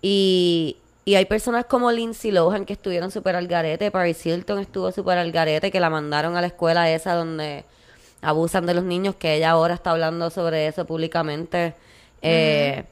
[0.00, 3.90] Y, y hay personas como Lindsay Lohan que estuvieron súper al garete.
[3.90, 7.64] Paris Hilton estuvo súper al garete, que la mandaron a la escuela esa donde
[8.22, 11.74] abusan de los niños, que ella ahora está hablando sobre eso públicamente.
[12.22, 12.84] Eh,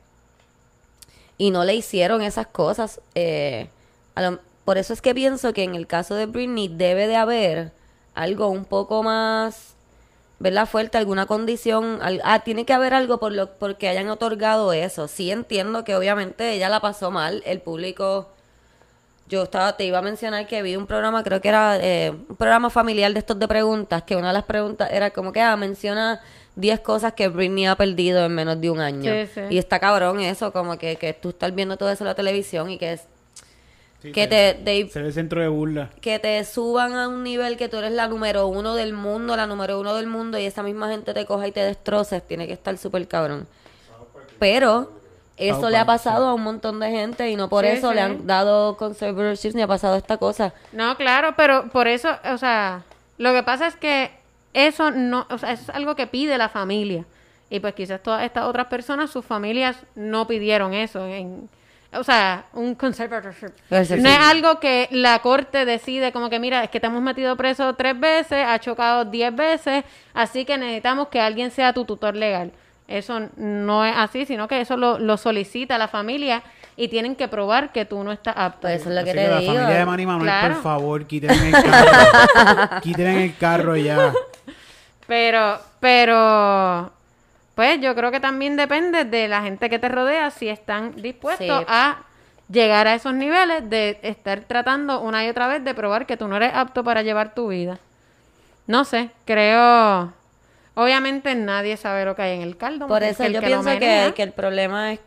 [1.38, 3.00] Y no le hicieron esas cosas.
[3.14, 3.68] eh,
[4.14, 7.16] a lo- por eso es que pienso que en el caso de Britney debe de
[7.16, 7.72] haber
[8.14, 9.74] algo un poco más,
[10.38, 10.66] ¿verdad?
[10.66, 11.98] Fuerte, alguna condición.
[12.02, 15.08] al- ah, tiene que haber algo por lo porque hayan otorgado eso.
[15.08, 18.28] Sí entiendo que obviamente ella la pasó mal, el público...
[19.26, 22.36] Yo estaba, te iba a mencionar que vi un programa, creo que era eh, un
[22.36, 25.56] programa familiar de estos de preguntas, que una de las preguntas era como que, ah,
[25.56, 26.20] menciona
[26.56, 29.10] 10 cosas que Britney ha perdido en menos de un año.
[29.10, 29.40] Sí, sí.
[29.48, 32.68] Y está cabrón eso, como que, que tú estás viendo todo eso en la televisión
[32.70, 33.06] y que, es-
[34.05, 35.90] Sí, que se- te, te- Se ve centro de burla.
[36.00, 39.46] que te suban a un nivel que tú eres la número uno del mundo, la
[39.48, 42.52] número uno del mundo, y esa misma gente te coja y te destroces, tiene que
[42.52, 43.48] estar súper cabrón.
[44.38, 44.92] Pero
[45.36, 47.70] eso South le ha Park, pasado a un montón de gente y no por Sí,
[47.72, 47.94] eso sí.
[47.94, 50.52] le han dado conservatorship ni ha pasado esta cosa.
[50.72, 52.82] No, claro, pero por eso, o sea,
[53.18, 54.11] lo que pasa es que
[54.52, 57.05] eso no, o sea, eso es algo que pide la familia.
[57.50, 61.07] Y pues quizás todas estas otras personas, sus familias no pidieron eso.
[61.07, 61.48] En,
[61.97, 63.51] o sea, un conservatorship.
[63.70, 67.36] No es algo que la corte decide como que, mira, es que te hemos metido
[67.36, 69.84] preso tres veces, ha chocado diez veces,
[70.14, 72.53] así que necesitamos que alguien sea tu tutor legal.
[72.86, 76.42] Eso no es así, sino que eso lo, lo solicita la familia
[76.76, 78.62] y tienen que probar que tú no estás apto.
[78.62, 79.53] Pues eso es lo Así que que te la digo.
[79.55, 80.55] familia de Manny Manuel, Claro.
[80.55, 82.80] por favor, quiten el carro.
[82.82, 84.12] quiten el carro ya.
[85.07, 86.92] Pero, pero,
[87.55, 91.61] pues yo creo que también depende de la gente que te rodea si están dispuestos
[91.61, 91.64] Sí.
[91.68, 91.98] a
[92.48, 96.28] llegar a esos niveles de estar tratando una y otra vez de probar que tú
[96.28, 97.78] no eres apto para llevar tu vida.
[98.66, 100.12] No sé, creo,
[100.74, 102.86] obviamente nadie sabe lo que hay en el caldo.
[102.86, 105.00] Por eso que el yo que pienso que, que el problema es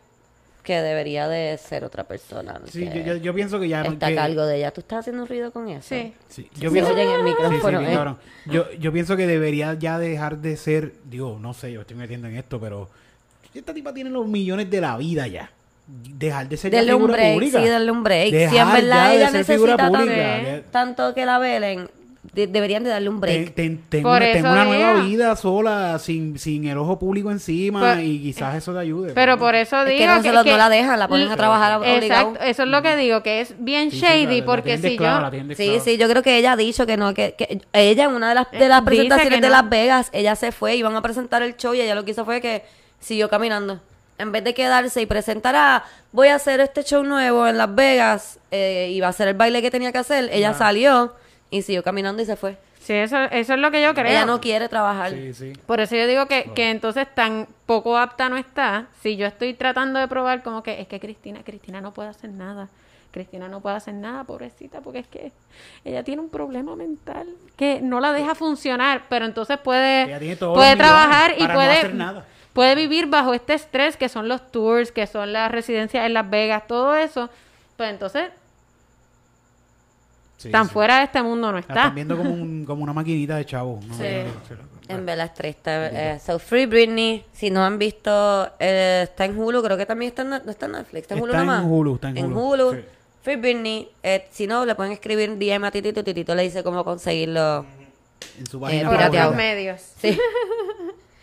[0.68, 2.60] que debería de ser otra persona.
[2.70, 3.80] Sí, yo, yo, yo pienso que ya...
[3.80, 4.70] está que- a cargo de ella.
[4.70, 5.88] ¿Tú estás haciendo ruido con eso?
[5.88, 6.12] Sí.
[6.28, 7.94] Sí, yo Se pienso, oye en el Sí, sí, micrófono, bien eh.
[7.94, 8.18] cabrón.
[8.44, 12.28] Yo, yo pienso que debería ya dejar de ser, digo, no sé, yo estoy metiendo
[12.28, 12.90] en esto, pero
[13.54, 15.50] esta tipa tiene los millones de la vida ya.
[15.86, 17.62] Dejar de ser ya Darle un figura break, pública.
[17.62, 18.28] sí, darle un break.
[18.28, 20.00] si en Dejar verdad ella figura necesita tanto.
[20.04, 20.62] Sí.
[20.70, 21.88] tanto que la velen,
[22.32, 23.54] de- deberían de darle un break.
[23.54, 25.06] Ten- ten- ten Por una, nueva digo.
[25.06, 29.12] vida sola, sin, sin el ojo público encima, Pero- y quizás eso te ayude.
[29.14, 31.36] Pero por eso Es que digo no se lo- no la dejan, la ponen a
[31.36, 32.02] trabajar obligado.
[32.30, 34.96] Exacto, eso es lo que digo, que es bien Sí, shady, la porque de si
[34.98, 35.30] yo...
[35.30, 38.10] de Sí, sí, yo creo que ella ha dicho que no, que, que ella en
[38.12, 39.50] una de las, de Eh, las dice presentaciones que de.
[39.50, 42.24] Las Vegas, ella se fue, iban a presentar el show y ella lo que hizo
[42.24, 42.62] fue que
[43.00, 43.80] siguió caminando.
[44.18, 47.72] En vez de quedarse y presentar a, voy a hacer este show nuevo en Las
[47.72, 51.14] Vegas eh, y va a hacer el baile que tenía que hacer, ella salió
[51.50, 52.56] y siguió caminando y se fue.
[52.80, 54.06] Sí, eso, eso es lo que yo creo.
[54.06, 55.10] Ella no quiere trabajar.
[55.10, 55.52] Sí, sí.
[55.66, 58.86] Por eso yo digo que, que entonces tan poco apta no está.
[59.02, 62.30] Si yo estoy tratando de probar como que es que Cristina, Cristina no puede hacer
[62.30, 62.68] nada.
[63.10, 65.32] Cristina no puede hacer nada, pobrecita, porque es que
[65.84, 67.26] ella tiene un problema mental
[67.56, 72.26] que no la deja funcionar, pero entonces puede, puede trabajar y no puede, hacer nada.
[72.52, 76.28] puede vivir bajo este estrés que son los tours, que son las residencias en Las
[76.28, 77.30] Vegas, todo eso.
[77.76, 78.30] Pues entonces,
[80.38, 80.72] Sí, tan sí.
[80.72, 81.74] fuera de este mundo no La está.
[81.74, 83.80] están viendo como, un, como una maquinita de chavo.
[83.86, 83.94] ¿no?
[83.94, 84.04] Sí.
[84.88, 85.70] En verdad es triste.
[85.92, 90.10] eh, so, Free Britney, si no han visto, eh, está en Hulu, creo que también
[90.10, 91.64] está en, no está en Netflix, está en Hulu Está en nomás.
[91.66, 92.78] Hulu, está en Hulu, sí.
[93.20, 96.84] Free Britney, eh, si no, le pueden escribir DM a Titito, Titito le dice cómo
[96.84, 97.66] conseguirlo.
[98.38, 99.30] En su Eh, página Por pirateado.
[99.30, 99.54] otros favorita.
[99.54, 99.80] medios.
[100.00, 100.18] Sí.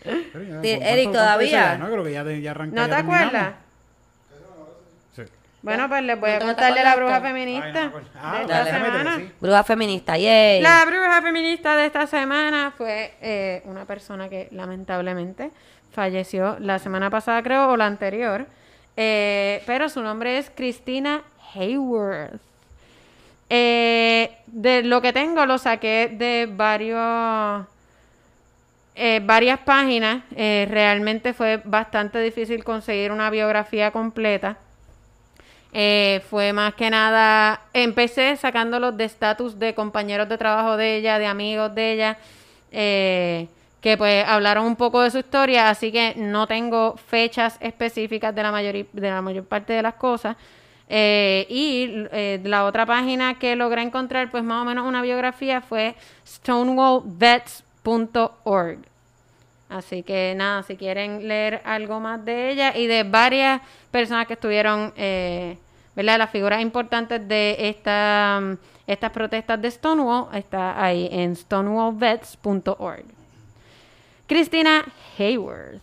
[0.04, 1.78] Pero ya, Sí, ¿cuánto- Eric, ¿todavía?
[1.78, 2.54] No, creo que ya, te- ya.
[2.54, 3.54] ¿No te acuerdas?
[5.66, 7.92] Bueno, pues les voy ¿No a te contar de la bruja Ay, no me feminista.
[8.22, 9.16] Ah, de esta semana.
[9.16, 9.32] sí.
[9.40, 10.60] Bruja feminista, yay.
[10.62, 15.50] La bruja feminista de esta semana fue eh, una persona que lamentablemente
[15.92, 18.46] falleció la semana pasada, creo, o la anterior.
[18.96, 21.22] Eh, pero su nombre es Christina
[21.54, 22.40] Hayworth.
[23.50, 27.66] Eh, de lo que tengo lo saqué de varios
[28.94, 30.22] eh, varias páginas.
[30.36, 34.58] Eh, realmente fue bastante difícil conseguir una biografía completa.
[35.72, 41.18] Eh, fue más que nada, empecé sacándolos de estatus de compañeros de trabajo de ella,
[41.18, 42.18] de amigos de ella,
[42.72, 43.48] eh,
[43.80, 48.42] que pues hablaron un poco de su historia, así que no tengo fechas específicas de
[48.42, 50.36] la, mayoría, de la mayor parte de las cosas.
[50.88, 55.60] Eh, y eh, la otra página que logré encontrar, pues más o menos una biografía,
[55.60, 55.96] fue
[56.26, 58.78] stonewallvets.org.
[59.68, 63.60] Así que nada, si quieren leer algo más de ella y de varias
[63.90, 65.58] personas que estuvieron, eh,
[65.96, 66.18] ¿verdad?
[66.18, 68.40] Las figuras importantes de esta,
[68.86, 73.04] estas protestas de Stonewall, está ahí en stonewallvets.org.
[74.28, 74.84] Christina
[75.18, 75.82] Hayworth.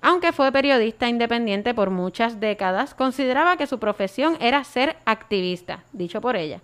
[0.00, 6.20] Aunque fue periodista independiente por muchas décadas, consideraba que su profesión era ser activista, dicho
[6.20, 6.60] por ella.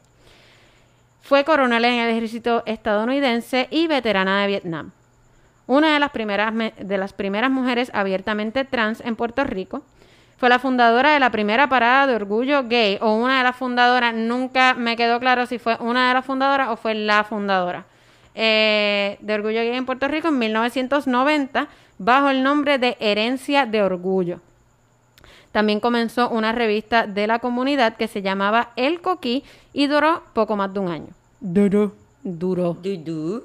[1.20, 4.92] Fue coronel en el ejército estadounidense y veterana de Vietnam.
[5.66, 9.82] Una de las primeras, me- de las primeras mujeres abiertamente trans en Puerto Rico.
[10.36, 14.14] Fue la fundadora de la primera parada de orgullo gay, o una de las fundadoras,
[14.14, 17.84] nunca me quedó claro si fue una de las fundadoras o fue la fundadora,
[18.34, 23.82] eh, de orgullo gay en Puerto Rico en 1990, bajo el nombre de Herencia de
[23.82, 24.40] Orgullo.
[25.52, 30.56] También comenzó una revista de la comunidad que se llamaba El Coquí y duró poco
[30.56, 31.08] más de un año.
[31.40, 31.92] Duró.
[32.24, 32.74] Duró.
[32.82, 33.44] Du-du.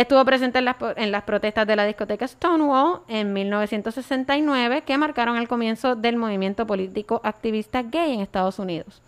[0.00, 5.94] Estuvo presente en las, protestas de la discoteca Stonewall en 1969, que marcaron el comienzo
[5.94, 9.02] del movimiento político activista gay en Estados Unidos.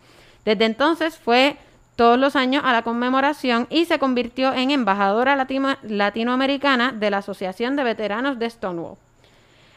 [0.45, 1.57] Desde entonces fue
[1.97, 7.19] todos los años a la conmemoración y se convirtió en embajadora latino- latinoamericana de la
[7.19, 8.99] Asociación de Veteranos de Stonewall.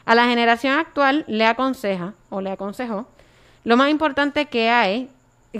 [0.04, 3.06] A la generación actual le aconseja o le aconsejó
[3.64, 5.08] lo más importante que hay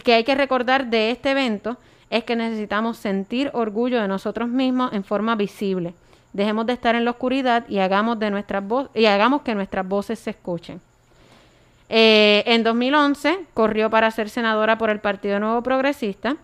[0.04, 1.78] que hay que recordar de este evento
[2.10, 5.94] es que necesitamos sentir orgullo de nosotros mismos en forma visible.
[6.32, 8.62] Dejemos de estar en la oscuridad y hagamos de nuestras
[8.94, 10.80] y hagamos que nuestras voces se escuchen.
[11.88, 16.36] Eh, en 2011 corrió para ser senadora por el Partido Nuevo Progresista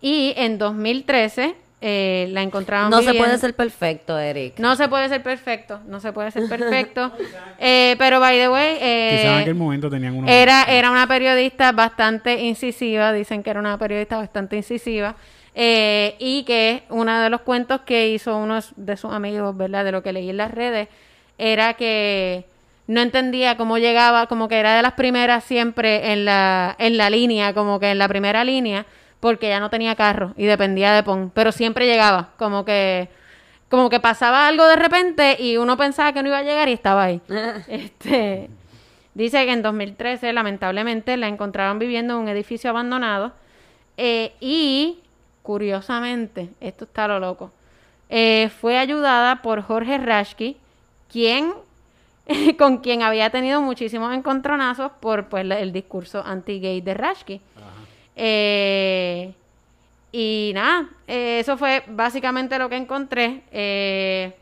[0.00, 4.58] y en 2013 eh, la encontraron No se puede ser perfecto, Eric.
[4.58, 7.12] no se puede ser perfecto, no se puede ser perfecto.
[7.60, 11.72] Eh, pero, by the way, eh, Quizás en aquel momento tenían era, era una periodista
[11.72, 15.16] bastante incisiva, dicen que era una periodista bastante incisiva,
[15.54, 19.84] eh, y que uno de los cuentos que hizo uno de sus amigos, ¿verdad?
[19.84, 20.88] De lo que leí en las redes,
[21.36, 22.44] era que
[22.86, 27.10] no entendía cómo llegaba, como que era de las primeras siempre en la, en la
[27.10, 28.86] línea, como que en la primera línea,
[29.20, 33.08] porque ya no tenía carro y dependía de PON, pero siempre llegaba, como que
[33.68, 36.72] como que pasaba algo de repente y uno pensaba que no iba a llegar y
[36.72, 37.20] estaba ahí.
[37.68, 38.48] este
[39.14, 43.32] dice que en 2013 lamentablemente la encontraron viviendo en un edificio abandonado
[43.96, 45.00] eh, y
[45.42, 47.50] curiosamente, esto está lo loco,
[48.10, 50.56] eh, fue ayudada por Jorge Rashki,
[51.10, 51.52] quien
[52.58, 57.40] con quien había tenido muchísimos encontronazos por pues, el discurso anti-gay de Rashki.
[58.20, 59.32] Eh,
[60.10, 63.42] y nada, eh, eso fue básicamente lo que encontré.
[63.52, 64.32] Eh,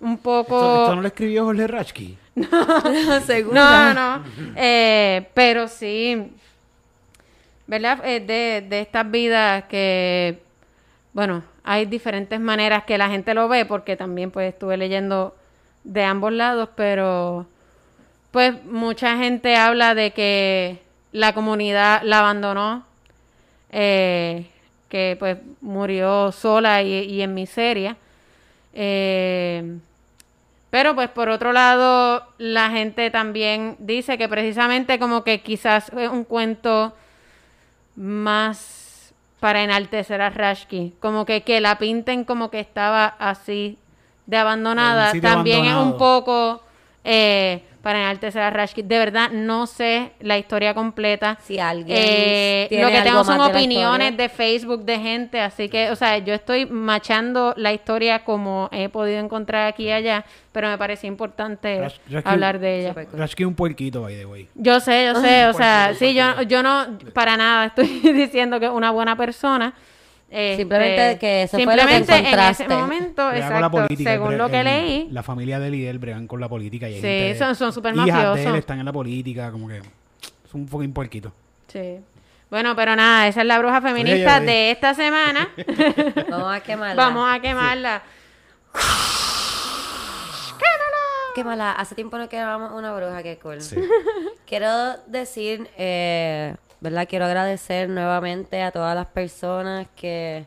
[0.00, 0.56] un poco...
[0.56, 2.18] ¿Esto, esto no lo escribió Jorge Rachki?
[3.26, 3.54] Seguro.
[3.54, 4.24] No, no.
[4.56, 6.30] Eh, pero sí,
[7.66, 8.00] ¿verdad?
[8.04, 10.42] Eh, de, de estas vidas que,
[11.12, 15.36] bueno, hay diferentes maneras que la gente lo ve, porque también pues estuve leyendo
[15.84, 17.46] de ambos lados, pero
[18.30, 20.85] pues mucha gente habla de que
[21.16, 22.84] la comunidad la abandonó.
[23.70, 24.46] Eh,
[24.88, 27.96] que pues murió sola y, y en miseria.
[28.74, 29.78] Eh,
[30.70, 36.10] pero pues por otro lado, la gente también dice que precisamente como que quizás es
[36.10, 36.94] un cuento
[37.96, 40.94] más para enaltecer a Rashki.
[41.00, 43.78] Como que, que la pinten como que estaba así
[44.26, 45.12] de abandonada.
[45.20, 46.62] También es un poco
[47.04, 48.82] eh, para enaltecer a Rashki.
[48.82, 51.38] De verdad, no sé la historia completa.
[51.40, 55.40] Si alguien Eh, tiene lo que algo tengo son de opiniones de Facebook de gente,
[55.40, 59.92] así que, o sea, yo estoy machando la historia como he podido encontrar aquí y
[59.92, 62.94] allá, pero me parece importante Rash- Rashki- hablar de ella.
[63.12, 64.48] Rashki es un puerquito, by the way.
[64.56, 68.66] Yo sé, yo sé, o sea, sí, yo, yo no, para nada estoy diciendo que
[68.66, 69.74] es una buena persona.
[70.38, 72.64] Este, Simplemente que eso fue lo que simplemente en encontraste.
[72.64, 75.88] ese momento, Brega con la exacto, política, según lo que el- leí, La familia de
[75.88, 76.88] él bregan con la política.
[76.90, 78.38] Y hay Sí, gente- son- son súper de mafiosos.
[78.40, 81.32] él están en la política, como que es un fucking puerquito.
[81.68, 82.00] sí.
[82.48, 85.48] Bueno, pero nada, esa es la bruja feminista de esta semana.
[86.30, 86.94] Vamos a quemarla.
[87.02, 88.02] Vamos a quemarla.
[91.34, 91.72] Quémala.
[91.72, 93.60] Hace tiempo no quemábamos una bruja, qué cool.
[93.60, 93.76] Sí.
[94.46, 97.06] Quiero decir, eh, ¿verdad?
[97.08, 100.46] Quiero agradecer nuevamente a todas las personas que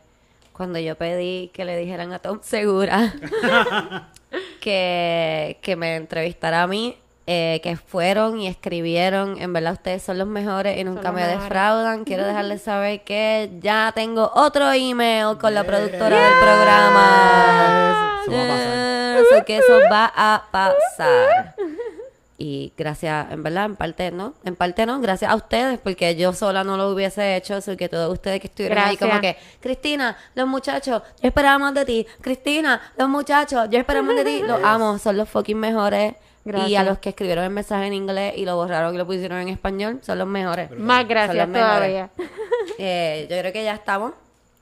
[0.52, 3.14] cuando yo pedí que le dijeran a Tom Segura
[4.60, 10.18] que, que me entrevistara a mí, eh, que fueron y escribieron, en verdad ustedes son
[10.18, 11.42] los mejores y nunca me mejores.
[11.42, 12.04] defraudan.
[12.04, 18.22] Quiero dejarles saber que ya tengo otro email con la productora del programa.
[18.22, 19.18] Eso va a pasar.
[19.20, 21.54] Eso que eso va a pasar.
[22.42, 26.32] Y gracias, en verdad, en parte no, en parte no, gracias a ustedes, porque yo
[26.32, 29.10] sola no lo hubiese hecho, así que todos ustedes que estuvieron ahí Gracias.
[29.10, 34.06] como que, Cristina, los muchachos, yo esperaba más de ti, Cristina, los muchachos, yo esperaba
[34.06, 36.14] más de ti, los amo, son los fucking mejores.
[36.66, 39.36] Y a los que escribieron el mensaje en inglés y lo borraron y lo pusieron
[39.40, 40.70] en español, son los mejores.
[40.70, 41.74] Más Son gracias los mejores.
[41.74, 42.10] todavía.
[42.78, 44.14] Eh, yo creo que ya estamos.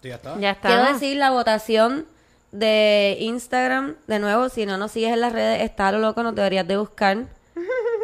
[0.02, 0.36] ¿Ya está?
[0.40, 0.68] Ya está.
[0.68, 2.06] Quiero decir la votación
[2.50, 6.24] de Instagram, de nuevo, si no nos sigues en las redes, está a lo loco,
[6.24, 7.18] nos deberías de buscar.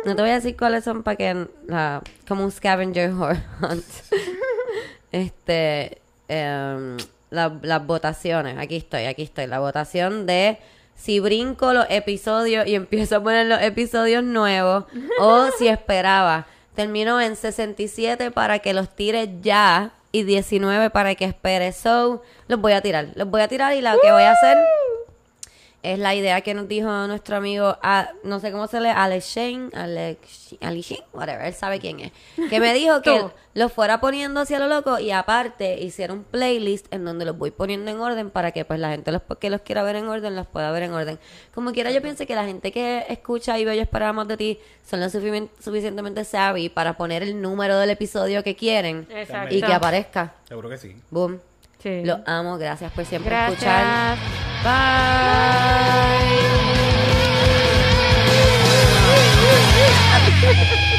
[0.04, 3.84] No te voy a decir cuáles son para que, la- como un scavenger hunt.
[5.12, 5.98] este,
[6.28, 6.96] em,
[7.30, 10.58] la- las votaciones, aquí estoy, aquí estoy, la votación de
[10.94, 14.84] si brinco los episodios y empiezo a poner los episodios nuevos
[15.20, 16.46] o si esperaba.
[16.74, 21.72] Termino en 67 para que los tire ya y 19 para que espere.
[21.72, 23.08] So, los voy a tirar.
[23.14, 24.58] Los voy a tirar y lo que voy a hacer
[25.84, 29.26] es la idea que nos dijo nuestro amigo, a- no sé cómo se lee, Alex
[29.34, 32.12] Shane, Alex, Alex Shane, whatever, él sabe quién es.
[32.50, 33.10] Que me dijo que
[33.54, 37.50] los fuera poniendo hacia lo loco y aparte hiciera un playlist en donde los voy
[37.50, 40.34] poniendo en orden para que pues la gente los, que los quiera ver en orden
[40.34, 41.18] los pueda ver en orden.
[41.54, 44.58] Como quiera yo pienso que la gente que escucha y ve yo esperamos de ti
[44.88, 49.54] son lo sufici- suficientemente savvy para poner el número del episodio que quieren Exacto.
[49.54, 50.34] y que aparezca.
[50.48, 50.96] Seguro que sí.
[51.10, 51.40] Boom.
[51.84, 52.00] Sí.
[52.02, 53.60] Los amo, gracias por siempre Gracias.
[53.60, 54.16] escuchar.
[54.64, 54.74] Bye.